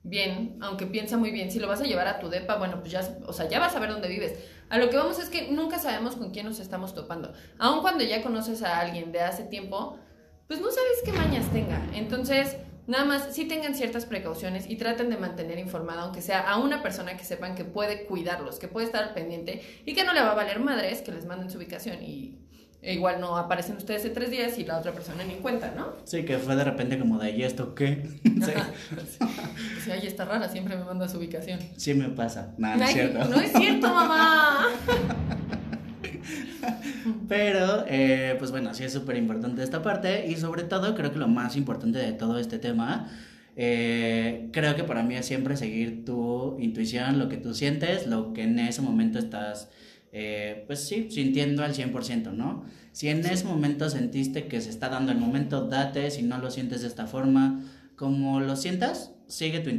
bien, 0.04 0.56
aunque 0.60 0.86
piensa 0.86 1.16
muy 1.16 1.32
bien, 1.32 1.50
si 1.50 1.58
lo 1.58 1.66
vas 1.66 1.80
a 1.80 1.84
llevar 1.84 2.06
a 2.06 2.20
tu 2.20 2.28
depa, 2.28 2.54
bueno, 2.58 2.78
pues 2.78 2.92
ya, 2.92 3.18
o 3.26 3.32
sea, 3.32 3.48
ya 3.48 3.58
vas 3.58 3.74
a 3.74 3.80
ver 3.80 3.90
dónde 3.90 4.06
vives. 4.06 4.38
A 4.68 4.78
lo 4.78 4.88
que 4.88 4.96
vamos 4.96 5.18
es 5.18 5.28
que 5.28 5.50
nunca 5.50 5.80
sabemos 5.80 6.14
con 6.14 6.30
quién 6.30 6.46
nos 6.46 6.60
estamos 6.60 6.94
topando. 6.94 7.32
Aun 7.58 7.80
cuando 7.80 8.04
ya 8.04 8.22
conoces 8.22 8.62
a 8.62 8.78
alguien 8.78 9.10
de 9.10 9.22
hace 9.22 9.42
tiempo, 9.42 9.98
pues 10.46 10.60
no 10.60 10.70
sabes 10.70 11.02
qué 11.04 11.10
mañas 11.10 11.44
tenga. 11.52 11.84
Entonces, 11.92 12.56
nada 12.86 13.04
más, 13.04 13.34
sí 13.34 13.46
tengan 13.46 13.74
ciertas 13.74 14.06
precauciones 14.06 14.70
y 14.70 14.76
traten 14.76 15.10
de 15.10 15.16
mantener 15.16 15.58
informada, 15.58 16.02
aunque 16.02 16.22
sea 16.22 16.48
a 16.48 16.58
una 16.58 16.84
persona 16.84 17.16
que 17.16 17.24
sepan 17.24 17.56
que 17.56 17.64
puede 17.64 18.06
cuidarlos, 18.06 18.60
que 18.60 18.68
puede 18.68 18.86
estar 18.86 19.12
pendiente 19.12 19.60
y 19.84 19.92
que 19.94 20.04
no 20.04 20.12
le 20.12 20.20
va 20.20 20.30
a 20.30 20.34
valer 20.36 20.60
madres 20.60 21.02
que 21.02 21.10
les 21.10 21.26
manden 21.26 21.50
su 21.50 21.58
ubicación 21.58 22.00
y 22.00 22.38
e 22.80 22.94
igual 22.94 23.20
no 23.20 23.36
aparecen 23.36 23.76
ustedes 23.76 24.04
en 24.04 24.14
tres 24.14 24.30
días 24.30 24.56
y 24.58 24.64
la 24.64 24.78
otra 24.78 24.92
persona 24.92 25.24
ni 25.24 25.34
cuenta, 25.34 25.72
¿no? 25.76 25.94
Sí, 26.04 26.24
que 26.24 26.38
fue 26.38 26.54
de 26.54 26.64
repente 26.64 26.98
como 26.98 27.18
de, 27.18 27.32
¿y 27.32 27.42
esto 27.42 27.74
qué? 27.74 28.08
sí, 28.24 28.40
sea, 29.84 29.94
ahí 29.94 30.06
está 30.06 30.24
rara, 30.24 30.48
siempre 30.48 30.76
me 30.76 30.84
manda 30.84 31.08
su 31.08 31.18
ubicación. 31.18 31.58
sí 31.76 31.94
me 31.94 32.08
pasa. 32.08 32.54
Nada, 32.56 32.76
no 32.76 32.84
es 32.84 32.92
cierto. 32.92 33.28
no 33.28 33.36
es 33.36 33.52
cierto, 33.52 33.88
mamá. 33.88 34.66
Pero, 37.28 37.84
eh, 37.86 38.36
pues 38.38 38.50
bueno, 38.50 38.74
sí 38.74 38.84
es 38.84 38.92
súper 38.92 39.16
importante 39.16 39.62
esta 39.62 39.82
parte 39.82 40.26
y 40.26 40.36
sobre 40.36 40.62
todo 40.62 40.94
creo 40.94 41.12
que 41.12 41.18
lo 41.18 41.28
más 41.28 41.56
importante 41.56 41.98
de 41.98 42.12
todo 42.12 42.38
este 42.38 42.58
tema, 42.58 43.10
eh, 43.56 44.48
creo 44.52 44.76
que 44.76 44.84
para 44.84 45.02
mí 45.02 45.16
es 45.16 45.26
siempre 45.26 45.56
seguir 45.56 46.04
tu 46.04 46.56
intuición, 46.58 47.18
lo 47.18 47.28
que 47.28 47.36
tú 47.36 47.54
sientes, 47.54 48.06
lo 48.06 48.32
que 48.32 48.44
en 48.44 48.58
ese 48.58 48.82
momento 48.82 49.18
estás, 49.18 49.68
eh, 50.12 50.64
pues 50.66 50.86
sí, 50.86 51.08
sintiendo 51.10 51.62
al 51.62 51.74
100%, 51.74 52.32
¿no? 52.32 52.64
Si 52.92 53.08
en 53.08 53.24
ese 53.24 53.44
momento 53.44 53.88
sentiste 53.90 54.48
que 54.48 54.60
se 54.60 54.70
está 54.70 54.88
dando 54.88 55.12
el 55.12 55.18
momento, 55.18 55.66
date, 55.68 56.10
si 56.10 56.22
no 56.22 56.38
lo 56.38 56.50
sientes 56.50 56.82
de 56.82 56.88
esta 56.88 57.06
forma, 57.06 57.62
como 57.96 58.40
lo 58.40 58.56
sientas, 58.56 59.12
sigue 59.26 59.60
tu, 59.60 59.70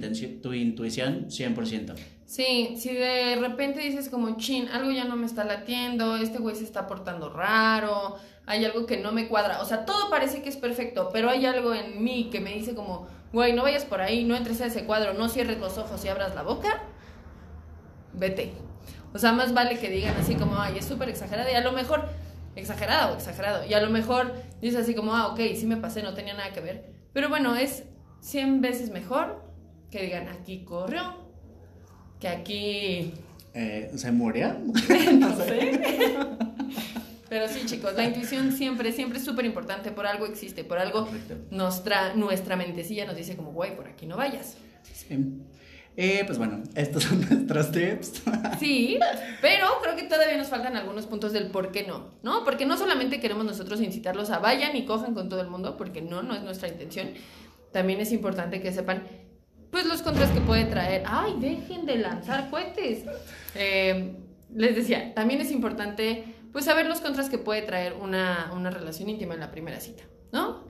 tu 0.42 0.54
intuición 0.54 1.28
100%. 1.30 1.96
Sí, 2.26 2.76
si 2.78 2.94
de 2.94 3.38
repente 3.38 3.80
dices 3.80 4.08
como, 4.08 4.38
chin, 4.38 4.68
algo 4.68 4.92
ya 4.92 5.06
no 5.06 5.16
me 5.16 5.26
está 5.26 5.44
latiendo, 5.44 6.16
este 6.16 6.38
güey 6.38 6.56
se 6.56 6.64
está 6.64 6.86
portando 6.86 7.30
raro, 7.30 8.18
hay 8.46 8.66
algo 8.66 8.86
que 8.86 8.98
no 8.98 9.12
me 9.12 9.28
cuadra, 9.28 9.62
o 9.62 9.66
sea, 9.66 9.84
todo 9.84 10.12
parece 10.12 10.44
que 10.44 10.50
es 10.50 10.58
perfecto, 10.58 11.10
pero 11.12 11.32
hay 11.32 11.48
algo 11.48 11.74
en 11.74 12.04
mí 12.04 12.30
que 12.32 12.40
me 12.40 12.54
dice 12.54 12.76
como, 12.76 13.08
güey, 13.34 13.54
no 13.54 13.64
vayas 13.64 13.84
por 13.84 14.02
ahí, 14.02 14.26
no 14.26 14.36
entres 14.36 14.62
a 14.62 14.68
ese 14.68 14.86
cuadro, 14.86 15.16
no 15.16 15.28
cierres 15.28 15.58
los 15.60 15.80
ojos 15.80 16.06
y 16.06 16.08
abras 16.08 16.36
la 16.36 16.44
boca, 16.44 16.84
vete. 18.14 18.69
O 19.14 19.18
sea, 19.18 19.32
más 19.32 19.54
vale 19.54 19.80
que 19.80 19.90
digan 19.90 20.16
así 20.18 20.36
como, 20.36 20.60
ay, 20.60 20.78
es 20.78 20.86
súper 20.86 21.10
exagerado, 21.10 21.50
y 21.52 21.56
a 21.56 21.62
lo 21.62 21.72
mejor, 21.72 22.08
exagerado, 22.56 23.16
exagerado, 23.16 23.66
y 23.66 23.74
a 23.74 23.82
lo 23.82 23.90
mejor 23.90 24.34
dices 24.62 24.82
así 24.82 24.94
como, 24.94 25.16
ah, 25.16 25.28
ok, 25.28 25.40
sí 25.56 25.66
me 25.66 25.78
pasé, 25.78 26.04
no 26.04 26.14
tenía 26.14 26.34
nada 26.34 26.52
que 26.52 26.62
ver, 26.62 26.86
pero 27.14 27.30
bueno, 27.30 27.56
es 27.56 27.84
100 28.22 28.62
veces 28.62 28.92
mejor 28.92 29.44
que 29.90 30.04
digan, 30.04 30.28
aquí 30.28 30.64
corrió, 30.64 31.16
que 32.20 32.28
aquí 32.28 33.14
Eh, 33.54 33.92
¿Se 33.96 34.12
murió? 34.12 34.54
no 35.14 35.36
sé. 35.38 35.80
Pero 37.30 37.48
sí, 37.48 37.62
chicos, 37.66 37.94
la 37.96 38.06
intuición 38.06 38.52
siempre, 38.52 38.92
siempre 38.92 39.20
es 39.20 39.26
súper 39.26 39.46
importante. 39.46 39.92
Por 39.92 40.08
algo 40.08 40.26
existe, 40.26 40.64
por 40.64 40.80
algo 40.80 41.06
Correcto. 41.06 41.36
nuestra, 41.52 42.14
nuestra 42.16 42.56
mentecilla 42.56 43.06
nos 43.06 43.16
dice 43.16 43.36
como, 43.36 43.52
güey, 43.52 43.76
por 43.76 43.88
aquí 43.88 44.06
no 44.08 44.18
vayas. 44.18 44.58
Sí. 44.94 45.08
Eh, 46.02 46.24
pues 46.26 46.38
bueno, 46.38 46.64
estos 46.76 47.04
son 47.04 47.20
nuestros 47.30 47.72
tips. 47.72 48.24
Sí, 48.58 48.98
pero 49.42 49.66
creo 49.84 49.98
que 49.98 50.04
todavía 50.04 50.38
nos 50.38 50.48
faltan 50.48 50.78
algunos 50.78 51.06
puntos 51.08 51.34
del 51.34 51.48
por 51.48 51.74
qué 51.74 51.86
no, 51.86 52.12
¿no? 52.24 52.46
Porque 52.46 52.66
no 52.66 52.78
solamente 52.78 53.20
queremos 53.20 53.44
nosotros 53.44 53.82
incitarlos 53.82 54.30
a 54.30 54.40
vayan 54.40 54.78
y 54.78 54.86
cojan 54.86 55.14
con 55.14 55.28
todo 55.28 55.42
el 55.42 55.50
mundo, 55.50 55.76
porque 55.76 56.02
no, 56.02 56.24
no 56.24 56.36
es 56.36 56.42
nuestra 56.42 56.70
intención. 56.70 57.10
También 57.74 58.00
es 58.00 58.14
importante 58.14 58.62
que 58.62 58.72
sepan, 58.72 59.04
pues, 59.72 59.86
los 59.88 60.02
contras 60.02 60.32
que 60.32 60.40
puede 60.40 60.64
traer. 60.64 61.04
¡Ay, 61.06 61.36
dejen 61.38 61.86
de 61.86 61.98
lanzar 61.98 62.50
cohetes! 62.50 63.04
Eh, 63.56 64.16
les 64.56 64.78
decía, 64.78 65.14
también 65.14 65.42
es 65.42 65.52
importante, 65.52 66.24
pues, 66.54 66.64
saber 66.64 66.86
los 66.86 67.02
contras 67.02 67.30
que 67.30 67.40
puede 67.40 67.62
traer 67.64 67.92
una, 67.92 68.54
una 68.56 68.70
relación 68.70 69.10
íntima 69.10 69.34
en 69.34 69.42
la 69.42 69.52
primera 69.52 69.82
cita, 69.82 70.04
¿no? 70.32 70.64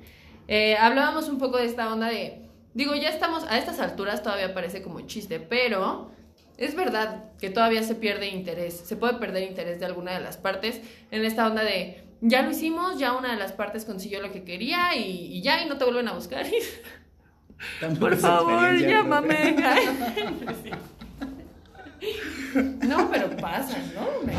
Eh, 0.48 0.76
hablábamos 0.78 1.30
un 1.30 1.38
poco 1.38 1.58
de 1.60 1.65
esta 1.65 1.94
onda 1.94 2.08
de, 2.08 2.49
digo, 2.74 2.96
ya 2.96 3.10
estamos, 3.10 3.44
a 3.46 3.58
estas 3.58 3.80
alturas 3.80 4.24
todavía 4.24 4.54
parece 4.54 4.82
como 4.82 5.02
chiste, 5.02 5.40
pero 5.40 6.12
es 6.58 6.76
verdad 6.76 7.24
que 7.40 7.50
todavía 7.50 7.84
se 7.84 7.96
pierde 7.96 8.28
interés, 8.28 8.76
se 8.76 8.96
puede 8.96 9.14
perder 9.16 9.44
interés 9.44 9.80
de 9.80 9.86
alguna 9.86 10.14
de 10.14 10.20
las 10.20 10.38
partes 10.38 10.82
en 11.12 11.24
esta 11.24 11.48
onda 11.48 11.64
de, 11.64 12.04
ya 12.22 12.42
lo 12.42 12.52
hicimos, 12.52 13.00
ya 13.00 13.14
una 13.14 13.32
de 13.32 13.38
las 13.38 13.54
partes 13.54 13.86
consiguió 13.86 14.22
lo 14.22 14.32
que 14.32 14.44
quería 14.44 14.96
y, 14.96 15.38
y 15.38 15.42
ya, 15.42 15.64
y 15.64 15.70
no 15.70 15.78
te 15.78 15.86
vuelven 15.86 16.08
a 16.08 16.14
buscar. 16.14 16.46
Por 18.00 18.16
favor, 18.18 18.78
llámame. 18.78 19.56
No, 22.88 23.12
pero 23.12 23.30
pasa, 23.38 23.78
¿no? 23.94 24.26
Me. 24.26 24.34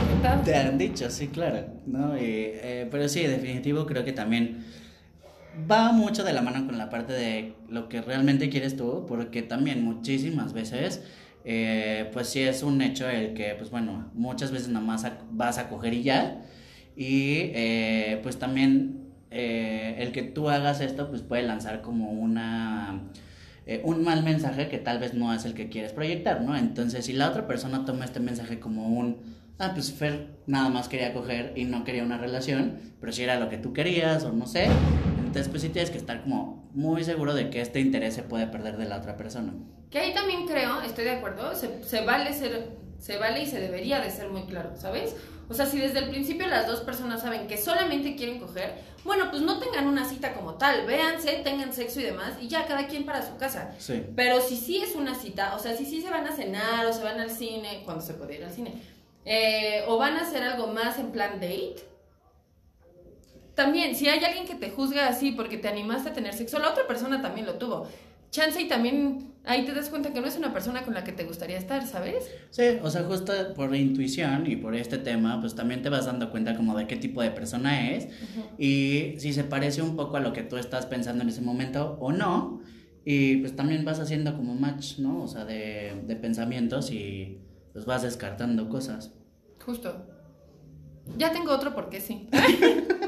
Te 0.45 0.55
han 0.55 0.79
dicho, 0.79 1.11
sí, 1.11 1.29
claro. 1.29 1.67
¿no? 1.87 2.17
Y, 2.17 2.23
eh, 2.25 2.89
pero 2.91 3.09
sí, 3.09 3.23
definitivo 3.27 3.87
creo 3.87 4.05
que 4.05 4.13
también 4.13 4.65
va 5.71 5.93
mucho 5.93 6.25
de 6.25 6.33
la 6.33 6.43
mano 6.43 6.67
con 6.67 6.79
la 6.79 6.91
parte 6.91 7.13
de 7.13 7.55
lo 7.69 7.89
que 7.89 8.03
realmente 8.03 8.49
quieres 8.51 8.77
tú, 8.77 9.05
porque 9.07 9.43
también 9.43 9.85
muchísimas 9.85 10.53
veces, 10.53 11.03
eh, 11.45 12.09
pues 12.13 12.29
sí 12.29 12.41
es 12.41 12.63
un 12.63 12.81
hecho 12.83 13.09
el 13.09 13.35
que, 13.35 13.55
pues 13.57 13.71
bueno, 13.71 14.11
muchas 14.15 14.53
veces 14.53 14.69
nada 14.69 14.85
más 14.85 15.07
vas 15.31 15.59
a 15.59 15.69
coger 15.69 15.95
y 15.95 16.03
ya. 16.03 16.43
Y 16.97 17.51
eh, 17.55 18.21
pues 18.23 18.39
también 18.39 19.09
eh, 19.31 19.97
el 19.99 20.13
que 20.13 20.23
tú 20.23 20.51
hagas 20.51 20.81
esto, 20.81 21.09
pues 21.09 21.23
puede 21.23 21.43
lanzar 21.43 21.83
como 21.83 22.11
una 22.11 23.01
un 23.85 24.03
mal 24.03 24.25
mensaje 24.25 24.69
que 24.69 24.79
tal 24.79 24.99
vez 24.99 25.15
no 25.15 25.33
es 25.33 25.45
el 25.45 25.55
que 25.55 25.69
quieres 25.69 25.93
proyectar, 25.93 26.43
¿no? 26.43 26.57
Entonces, 26.57 27.05
si 27.05 27.13
la 27.13 27.29
otra 27.29 27.47
persona 27.47 27.85
toma 27.85 28.05
este 28.05 28.19
mensaje 28.19 28.59
como 28.59 28.89
un, 28.89 29.19
ah, 29.61 29.71
pues 29.75 29.95
nada 30.49 30.71
más 30.71 30.89
quería 30.89 31.15
coger 31.15 31.53
y 31.55 31.67
no 31.67 31.85
quería 31.85 32.03
una 32.03 32.19
relación, 32.19 32.79
pero 33.01 33.13
si 33.13 33.23
era 33.23 33.39
lo 33.39 33.49
que 33.49 33.59
tú 33.59 33.73
querías 33.73 34.25
o 34.25 34.33
no 34.33 34.49
sé, 34.49 34.67
entonces 35.31 35.49
pues 35.49 35.63
sí 35.63 35.69
tienes 35.69 35.93
que 35.93 35.99
estar 35.99 36.23
como 36.23 36.69
muy 36.75 37.05
seguro 37.05 37.35
de 37.35 37.51
que 37.51 37.61
este 37.61 37.79
interés 37.79 38.15
se 38.15 38.25
puede 38.25 38.49
perder 38.49 38.77
de 38.77 38.87
la 38.87 38.97
otra 38.97 39.17
persona. 39.17 39.53
Que 39.89 40.01
ahí 40.01 40.13
también 40.13 40.45
creo, 40.45 40.81
estoy 40.83 41.05
de 41.05 41.13
acuerdo, 41.13 41.55
se, 41.55 41.85
se 41.85 42.05
vale 42.05 42.33
ser, 42.33 42.71
se 42.99 43.17
vale 43.17 43.43
y 43.43 43.47
se 43.47 43.61
debería 43.61 44.01
de 44.01 44.11
ser 44.11 44.29
muy 44.29 44.43
claro, 44.43 44.73
¿sabes? 44.77 45.15
O 45.49 45.55
sea, 45.55 45.67
si 45.67 45.79
desde 45.79 46.01
el 46.01 46.11
principio 46.11 46.49
las 46.49 46.67
dos 46.67 46.81
personas 46.81 47.23
saben 47.23 47.47
que 47.47 47.59
solamente 47.59 48.17
quieren 48.17 48.41
coger, 48.41 48.75
bueno, 49.05 49.31
pues 49.31 49.43
no 49.43 49.61
tengan 49.61 49.87
una 49.87 50.05
cita 50.05 50.33
como 50.35 50.55
tal, 50.55 50.85
véanse, 50.85 51.43
tengan 51.45 51.73
sexo 51.73 52.01
y 52.01 52.05
demás, 52.05 52.33
y 52.41 52.49
ya 52.49 52.67
cada 52.67 52.89
quien 52.89 53.07
para 53.07 53.25
su 53.25 53.37
casa. 53.37 53.73
Sí. 53.79 54.05
Pero 54.17 54.41
si 54.41 54.57
sí 54.57 54.83
es 54.83 54.97
una 54.97 55.15
cita, 55.15 55.55
o 55.55 55.61
sea, 55.61 55.77
si 55.77 55.87
sí 55.87 56.03
se 56.03 56.11
van 56.11 56.27
a 56.27 56.33
cenar 56.33 56.87
o 56.87 56.93
se 56.93 57.05
van 57.05 57.21
al 57.21 57.31
cine, 57.31 57.83
cuando 57.85 58.05
se 58.05 58.15
puede 58.15 58.37
ir 58.37 58.45
al 58.45 58.51
cine, 58.51 58.75
eh, 59.25 59.85
o 59.87 59.97
van 59.97 60.17
a 60.17 60.23
hacer 60.23 60.43
algo 60.43 60.67
más 60.67 60.99
en 60.99 61.13
plan 61.13 61.35
date, 61.35 61.77
también, 63.61 63.95
si 63.95 64.09
hay 64.09 64.25
alguien 64.25 64.47
que 64.47 64.55
te 64.55 64.71
juzga 64.71 65.07
así 65.07 65.33
porque 65.33 65.59
te 65.59 65.69
animaste 65.69 66.09
a 66.09 66.13
tener 66.15 66.33
sexo, 66.33 66.59
la 66.59 66.71
otra 66.71 66.87
persona 66.87 67.21
también 67.21 67.45
lo 67.45 67.57
tuvo. 67.57 67.87
Chance 68.31 68.63
y 68.63 68.69
también 68.69 69.35
ahí 69.45 69.67
te 69.67 69.75
das 69.75 69.91
cuenta 69.91 70.15
que 70.15 70.21
no 70.23 70.29
es 70.29 70.39
una 70.39 70.51
persona 70.51 70.83
con 70.83 70.95
la 70.95 71.05
que 71.05 71.13
te 71.13 71.25
gustaría 71.25 71.59
estar, 71.59 71.87
¿sabes? 71.87 72.31
Sí, 72.49 72.63
o 72.83 72.89
sea, 72.89 73.03
justo 73.03 73.35
por 73.55 73.77
intuición 73.77 74.51
y 74.51 74.57
por 74.57 74.75
este 74.75 74.97
tema, 74.97 75.39
pues 75.43 75.55
también 75.55 75.83
te 75.83 75.91
vas 75.91 76.07
dando 76.07 76.31
cuenta 76.31 76.57
como 76.57 76.75
de 76.75 76.87
qué 76.87 76.97
tipo 76.97 77.21
de 77.21 77.33
persona 77.33 77.91
es 77.91 78.09
y 78.57 79.17
si 79.19 79.35
se 79.35 79.45
parece 79.45 79.83
un 79.83 79.95
poco 79.95 80.17
a 80.17 80.21
lo 80.21 80.33
que 80.33 80.43
tú 80.43 80.57
estás 80.57 80.87
pensando 80.87 81.23
en 81.23 81.29
ese 81.29 81.43
momento 81.43 81.99
o 82.01 82.13
no. 82.13 82.63
Y 83.05 83.37
pues 83.39 83.55
también 83.57 83.85
vas 83.85 84.01
haciendo 84.01 84.35
como 84.37 84.55
match, 84.55 85.01
¿no? 85.01 85.23
O 85.23 85.29
sea, 85.29 85.45
de, 85.45 86.01
de 86.07 86.17
pensamientos 86.17 86.91
y 86.93 87.41
pues 87.75 87.85
vas 87.85 88.01
descartando 88.01 88.71
cosas. 88.71 89.13
Justo. 89.63 90.07
Ya 91.19 91.31
tengo 91.31 91.53
otro 91.53 91.75
porque 91.75 92.01
sí. 92.01 92.27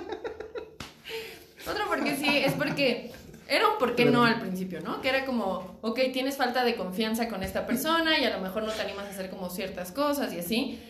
porque 2.02 2.16
sí, 2.16 2.38
es 2.38 2.52
porque 2.52 3.10
era 3.48 3.68
un 3.68 3.78
por 3.78 3.94
qué 3.94 4.06
no 4.06 4.24
al 4.24 4.40
principio, 4.40 4.80
¿no? 4.80 5.00
Que 5.00 5.08
era 5.08 5.24
como, 5.24 5.78
ok, 5.82 6.00
tienes 6.12 6.36
falta 6.36 6.64
de 6.64 6.74
confianza 6.74 7.28
con 7.28 7.42
esta 7.42 7.66
persona 7.66 8.18
y 8.18 8.24
a 8.24 8.36
lo 8.36 8.42
mejor 8.42 8.64
no 8.64 8.72
te 8.72 8.82
animas 8.82 9.06
a 9.06 9.10
hacer 9.10 9.30
como 9.30 9.50
ciertas 9.50 9.92
cosas 9.92 10.32
y 10.32 10.38
así. 10.38 10.80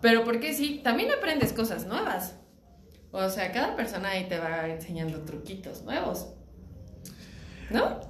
Pero 0.00 0.24
porque 0.24 0.54
sí, 0.54 0.80
también 0.82 1.10
aprendes 1.10 1.52
cosas 1.52 1.86
nuevas. 1.86 2.36
O 3.10 3.28
sea, 3.28 3.52
cada 3.52 3.74
persona 3.74 4.10
ahí 4.10 4.28
te 4.28 4.38
va 4.38 4.68
enseñando 4.68 5.20
truquitos 5.20 5.82
nuevos. 5.82 6.28
¿No? 7.70 8.00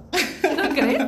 ¿No 0.55 0.69
crees? 0.69 1.03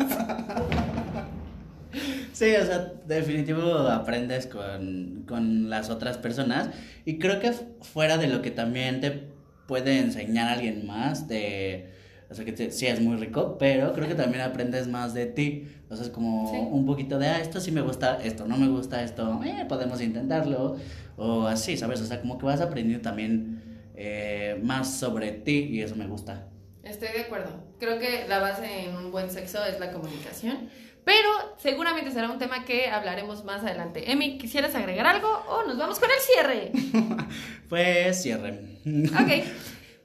Sí, 2.33 2.55
o 2.55 2.65
sea, 2.65 2.93
definitivo 3.05 3.73
aprendes 3.87 4.47
con, 4.47 5.25
con 5.27 5.69
las 5.69 5.89
otras 5.89 6.17
personas 6.17 6.69
y 7.05 7.19
creo 7.19 7.39
que 7.39 7.51
fuera 7.51 8.17
de 8.17 8.27
lo 8.27 8.41
que 8.41 8.49
también 8.49 9.01
te 9.01 9.30
puede 9.71 9.99
enseñar 9.99 10.49
alguien 10.49 10.85
más, 10.85 11.29
de, 11.29 11.87
o 12.29 12.33
sea, 12.35 12.43
que 12.43 12.51
te- 12.51 12.71
sí 12.71 12.87
es 12.87 12.99
muy 12.99 13.15
rico, 13.15 13.55
pero 13.57 13.93
creo 13.93 14.05
que 14.09 14.15
también 14.15 14.41
aprendes 14.43 14.89
más 14.89 15.13
de 15.13 15.27
ti, 15.27 15.65
o 15.89 15.95
sea, 15.95 16.03
es 16.05 16.11
como 16.11 16.51
Sí. 16.51 16.57
un 16.59 16.85
poquito 16.85 17.17
de, 17.17 17.27
ah, 17.27 17.39
esto 17.39 17.61
sí 17.61 17.71
me 17.71 17.79
gusta, 17.81 18.19
esto 18.21 18.45
no 18.45 18.57
me 18.57 18.67
gusta, 18.67 19.01
esto, 19.01 19.39
eh, 19.45 19.65
podemos 19.69 20.01
intentarlo, 20.01 20.75
o 21.15 21.47
así, 21.47 21.77
¿sabes? 21.77 22.01
O 22.01 22.05
sea, 22.05 22.19
como 22.19 22.37
que 22.37 22.45
vas 22.45 22.59
aprendiendo 22.59 23.01
también 23.01 23.61
eh, 23.95 24.59
más 24.61 24.99
sobre 24.99 25.31
ti 25.31 25.69
y 25.71 25.81
eso 25.81 25.95
me 25.95 26.07
gusta. 26.07 26.47
Estoy 26.83 27.09
de 27.13 27.21
acuerdo. 27.21 27.51
Creo 27.79 27.97
que 27.99 28.25
la 28.27 28.39
base 28.39 28.85
en 28.85 28.95
un 28.95 29.11
buen 29.11 29.29
sexo 29.29 29.63
es 29.63 29.79
la 29.79 29.91
comunicación. 29.91 30.69
Pero 31.03 31.29
seguramente 31.57 32.11
será 32.11 32.29
un 32.31 32.37
tema 32.39 32.63
que 32.65 32.87
hablaremos 32.89 33.43
más 33.43 33.63
adelante. 33.63 34.11
Emi, 34.11 34.37
¿quisieras 34.37 34.73
agregar 34.75 35.05
algo 35.07 35.27
o 35.49 35.63
nos 35.67 35.77
vamos 35.77 35.99
con 35.99 36.09
el 36.09 36.19
cierre? 36.19 36.71
Pues 37.71 38.21
cierre. 38.21 38.59
Ok. 38.85 39.45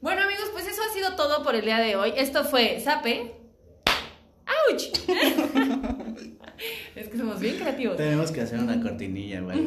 Bueno 0.03 0.23
amigos, 0.23 0.51
pues 0.53 0.69
eso 0.69 0.81
ha 0.89 0.95
sido 0.95 1.17
todo 1.17 1.43
por 1.43 1.57
el 1.57 1.65
día 1.65 1.79
de 1.79 1.97
hoy. 1.97 2.13
Esto 2.17 2.45
fue 2.45 2.79
Sape. 2.79 3.35
¡Auch! 4.47 4.77
es 6.95 7.09
que 7.09 7.19
somos 7.19 7.41
bien 7.41 7.57
creativos. 7.57 7.97
Tenemos 7.97 8.31
que 8.31 8.43
hacer 8.43 8.61
una 8.61 8.81
cortinilla, 8.81 9.41
güey. 9.41 9.59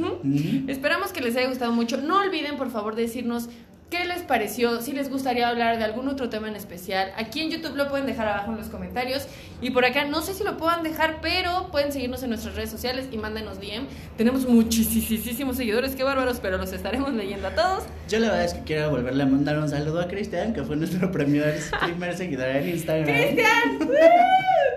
Esperamos 0.67 1.12
que 1.12 1.19
les 1.19 1.35
haya 1.35 1.49
gustado 1.49 1.73
mucho. 1.73 1.97
No 1.97 2.21
olviden, 2.21 2.55
por 2.55 2.71
favor, 2.71 2.95
decirnos 2.95 3.49
qué 3.89 4.06
les 4.06 4.21
pareció, 4.21 4.82
si 4.82 4.93
les 4.93 5.10
gustaría 5.10 5.49
hablar 5.49 5.78
de 5.78 5.84
algún 5.84 6.08
otro 6.08 6.30
tema 6.30 6.47
en 6.47 6.56
especial. 6.56 7.12
Aquí 7.17 7.41
en 7.41 7.49
YouTube 7.49 7.75
lo 7.75 7.89
pueden 7.89 8.06
dejar 8.06 8.28
abajo 8.28 8.52
en 8.52 8.58
los 8.58 8.67
comentarios. 8.67 9.28
Y 9.62 9.71
por 9.71 9.84
acá, 9.86 10.06
no 10.06 10.21
sé 10.21 10.34
si 10.34 10.43
lo 10.43 10.58
puedan 10.58 10.84
dejar, 10.84 11.19
pero 11.21 11.69
pueden 11.71 11.91
seguirnos 11.91 12.23
en 12.23 12.30
nuestras 12.30 12.56
redes 12.56 12.69
sociales 12.69 13.08
y 13.12 13.17
mándenos 13.17 13.60
DM. 13.60 13.88
Tenemos 14.15 14.45
muchísimos 14.45 15.58
seguidores, 15.58 15.95
qué 15.95 16.04
bárbaros, 16.04 16.39
pero 16.39 16.58
los 16.58 16.71
estaremos 16.71 17.13
leyendo 17.13 17.47
a 17.47 17.56
todos. 17.56 17.84
Yo 18.08 18.19
la 18.19 18.28
verdad 18.28 18.45
es 18.45 18.54
que 18.54 18.63
quiero 18.63 18.89
volverle 18.91 19.23
a 19.23 19.25
mandar 19.25 19.58
un 19.58 19.69
saludo 19.69 20.02
a 20.02 20.08
Cristian, 20.08 20.54
que 20.54 20.63
fue 20.63 20.75
nuestro 20.75 21.12
primer, 21.12 21.60
primer 21.84 22.15
seguidor 22.15 22.47
en 22.49 22.69
Instagram. 22.69 23.06
¡Cristian! 23.06 23.80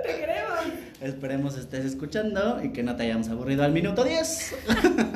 ¡Te 0.03 0.14
queremos! 0.14 0.42
Esperemos 1.03 1.59
estés 1.59 1.85
escuchando 1.85 2.61
y 2.62 2.70
que 2.70 2.83
no 2.83 2.96
te 2.96 3.03
hayamos 3.03 3.29
aburrido 3.29 3.64
al 3.64 3.72
minuto 3.72 4.05
10. 4.05 4.55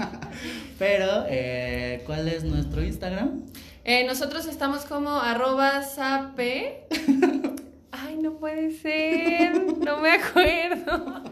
Pero, 0.79 1.25
eh, 1.29 2.03
¿cuál 2.05 2.29
es 2.29 2.45
nuestro 2.45 2.83
Instagram? 2.83 3.43
Eh, 3.89 4.05
nosotros 4.05 4.47
estamos 4.47 4.85
como 4.85 5.11
arroba 5.11 5.83
sape. 5.85 6.87
Ay, 7.93 8.17
no 8.17 8.37
puede 8.37 8.73
ser. 8.73 9.53
No 9.79 9.99
me 10.01 10.11
acuerdo. 10.11 11.23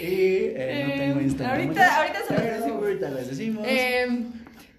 Y 0.00 0.06
eh, 0.06 0.84
no 0.86 0.92
Eh, 0.94 0.96
tengo 0.98 1.20
Instagram. 1.20 1.60
ahorita- 1.60 1.96
ahorita 1.98 2.18
se 2.26 2.34
Pero 2.34 2.56
decimos. 2.56 2.82
Ahorita 2.82 3.10
decimos. 3.10 3.66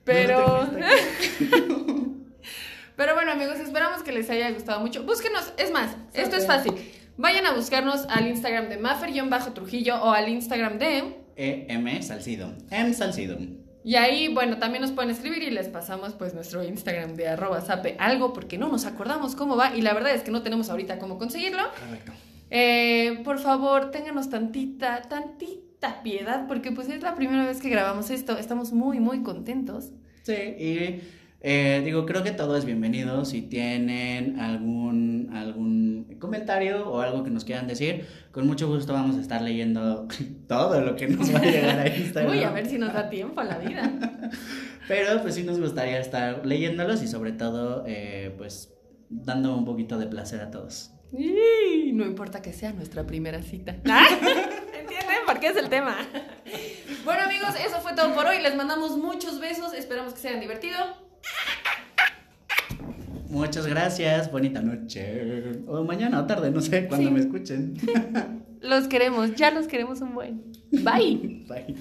Pero. 0.04 0.68
no 0.72 2.14
pero 2.96 3.14
bueno, 3.16 3.32
amigos, 3.32 3.60
esperamos 3.60 4.02
que 4.04 4.12
les 4.12 4.28
haya 4.30 4.50
gustado 4.52 4.80
mucho. 4.80 5.04
Búsquenos, 5.04 5.54
es 5.58 5.72
más, 5.72 5.96
esto 6.14 6.36
es 6.36 6.46
fácil. 6.48 6.74
Vayan 7.16 7.46
a 7.46 7.54
buscarnos 7.54 8.06
al 8.10 8.28
Instagram 8.28 8.70
de 8.70 8.78
Maffer-Trujillo 8.80 10.02
o 10.04 10.12
al 10.12 10.30
Instagram 10.30 10.80
de. 10.80 11.16
EM 11.36 12.02
Salcido. 12.02 12.54
M 12.72 12.92
Salcido. 12.94 13.38
Y 13.84 13.96
ahí, 13.96 14.34
bueno, 14.34 14.58
también 14.58 14.82
nos 14.82 14.92
pueden 14.92 15.12
escribir 15.12 15.44
y 15.44 15.52
les 15.52 15.68
pasamos 15.68 16.14
pues 16.14 16.34
nuestro 16.34 16.64
Instagram 16.64 17.16
de 17.16 17.28
arroba 17.28 17.62
sape 17.62 17.96
algo 18.00 18.32
porque 18.32 18.58
no 18.58 18.70
nos 18.70 18.86
acordamos 18.86 19.36
cómo 19.36 19.58
va 19.58 19.76
y 19.76 19.82
la 19.82 19.94
verdad 19.94 20.14
es 20.14 20.22
que 20.22 20.32
no 20.32 20.42
tenemos 20.42 20.70
ahorita 20.70 21.00
cómo 21.00 21.18
conseguirlo. 21.18 21.64
Correcto. 21.80 22.14
Eh, 22.50 23.22
por 23.24 23.40
favor, 23.40 23.92
ténganos 23.92 24.30
tantita, 24.30 25.02
tantita 25.02 26.02
piedad 26.02 26.48
porque 26.48 26.72
pues 26.72 26.88
es 26.90 27.02
la 27.02 27.16
primera 27.16 27.46
vez 27.46 27.62
que 27.62 27.70
grabamos 27.70 28.10
esto. 28.10 28.38
Estamos 28.38 28.72
muy, 28.72 29.00
muy 29.00 29.22
contentos. 29.22 29.92
Sí, 30.22 30.34
y 30.34 31.02
eh, 31.46 31.82
digo, 31.84 32.06
creo 32.06 32.24
que 32.24 32.32
todo 32.32 32.56
es 32.56 32.64
bienvenido. 32.64 33.26
Si 33.26 33.42
tienen 33.42 34.40
algún, 34.40 35.30
algún 35.34 36.16
comentario 36.18 36.90
o 36.90 37.02
algo 37.02 37.26
que 37.26 37.32
nos 37.32 37.44
quieran 37.44 37.68
decir, 37.68 38.06
con 38.32 38.48
mucho 38.48 38.70
gusto 38.70 38.94
vamos 38.94 39.18
a 39.18 39.20
estar 39.20 39.42
leyendo 39.42 40.08
todo 40.48 40.80
lo 40.80 40.96
que 40.96 41.10
nos 41.10 41.34
va 41.36 41.40
a 41.40 41.44
llegar 41.44 41.80
a 41.80 41.88
Instagram. 41.90 42.32
Uy, 42.32 42.44
a 42.44 42.52
ver 42.52 42.66
si 42.66 42.78
nos 42.78 42.94
da 42.94 43.10
tiempo 43.10 43.42
a 43.42 43.44
la 43.44 43.58
vida. 43.58 43.92
Pero 44.88 45.22
pues 45.22 45.36
sí 45.36 45.44
nos 45.44 45.60
gustaría 45.60 46.00
estar 46.00 46.46
leyéndolos 46.46 47.04
y 47.04 47.10
sobre 47.10 47.34
todo, 47.34 47.84
eh, 47.88 48.34
pues 48.38 48.74
dando 49.10 49.58
un 49.58 49.66
poquito 49.66 49.98
de 49.98 50.08
placer 50.08 50.40
a 50.40 50.50
todos. 50.50 50.92
Y 51.12 51.92
no 51.92 52.06
importa 52.06 52.42
que 52.42 52.54
sea 52.54 52.72
nuestra 52.72 53.06
primera 53.06 53.42
cita. 53.42 53.72
¿Entienden? 53.84 55.18
Porque 55.28 55.48
es 55.48 55.58
el 55.58 55.68
tema. 55.68 55.98
Bueno, 57.04 57.24
amigos, 57.24 57.50
eso 57.66 57.82
fue 57.82 57.94
todo 57.94 58.16
por 58.16 58.28
hoy. 58.28 58.42
Les 58.42 58.56
mandamos 58.56 58.98
muchos 58.98 59.42
besos. 59.42 59.74
Esperamos 59.74 60.14
que 60.14 60.22
se 60.22 60.30
hayan 60.30 60.40
divertido. 60.40 61.03
Muchas 63.34 63.66
gracias, 63.66 64.32
bonita 64.32 64.62
noche. 64.62 65.64
O 65.68 65.84
mañana 65.84 66.22
o 66.22 66.26
tarde, 66.26 66.52
no 66.52 66.62
sé, 66.62 66.88
cuando 66.88 67.08
Sí. 67.10 67.14
me 67.16 67.20
escuchen. 67.20 67.74
Los 68.62 68.88
queremos, 68.88 69.36
ya 69.36 69.52
los 69.52 69.68
queremos 69.68 70.00
un 70.02 70.14
buen. 70.14 70.42
Bye. 70.72 71.44
Bye. 71.50 71.76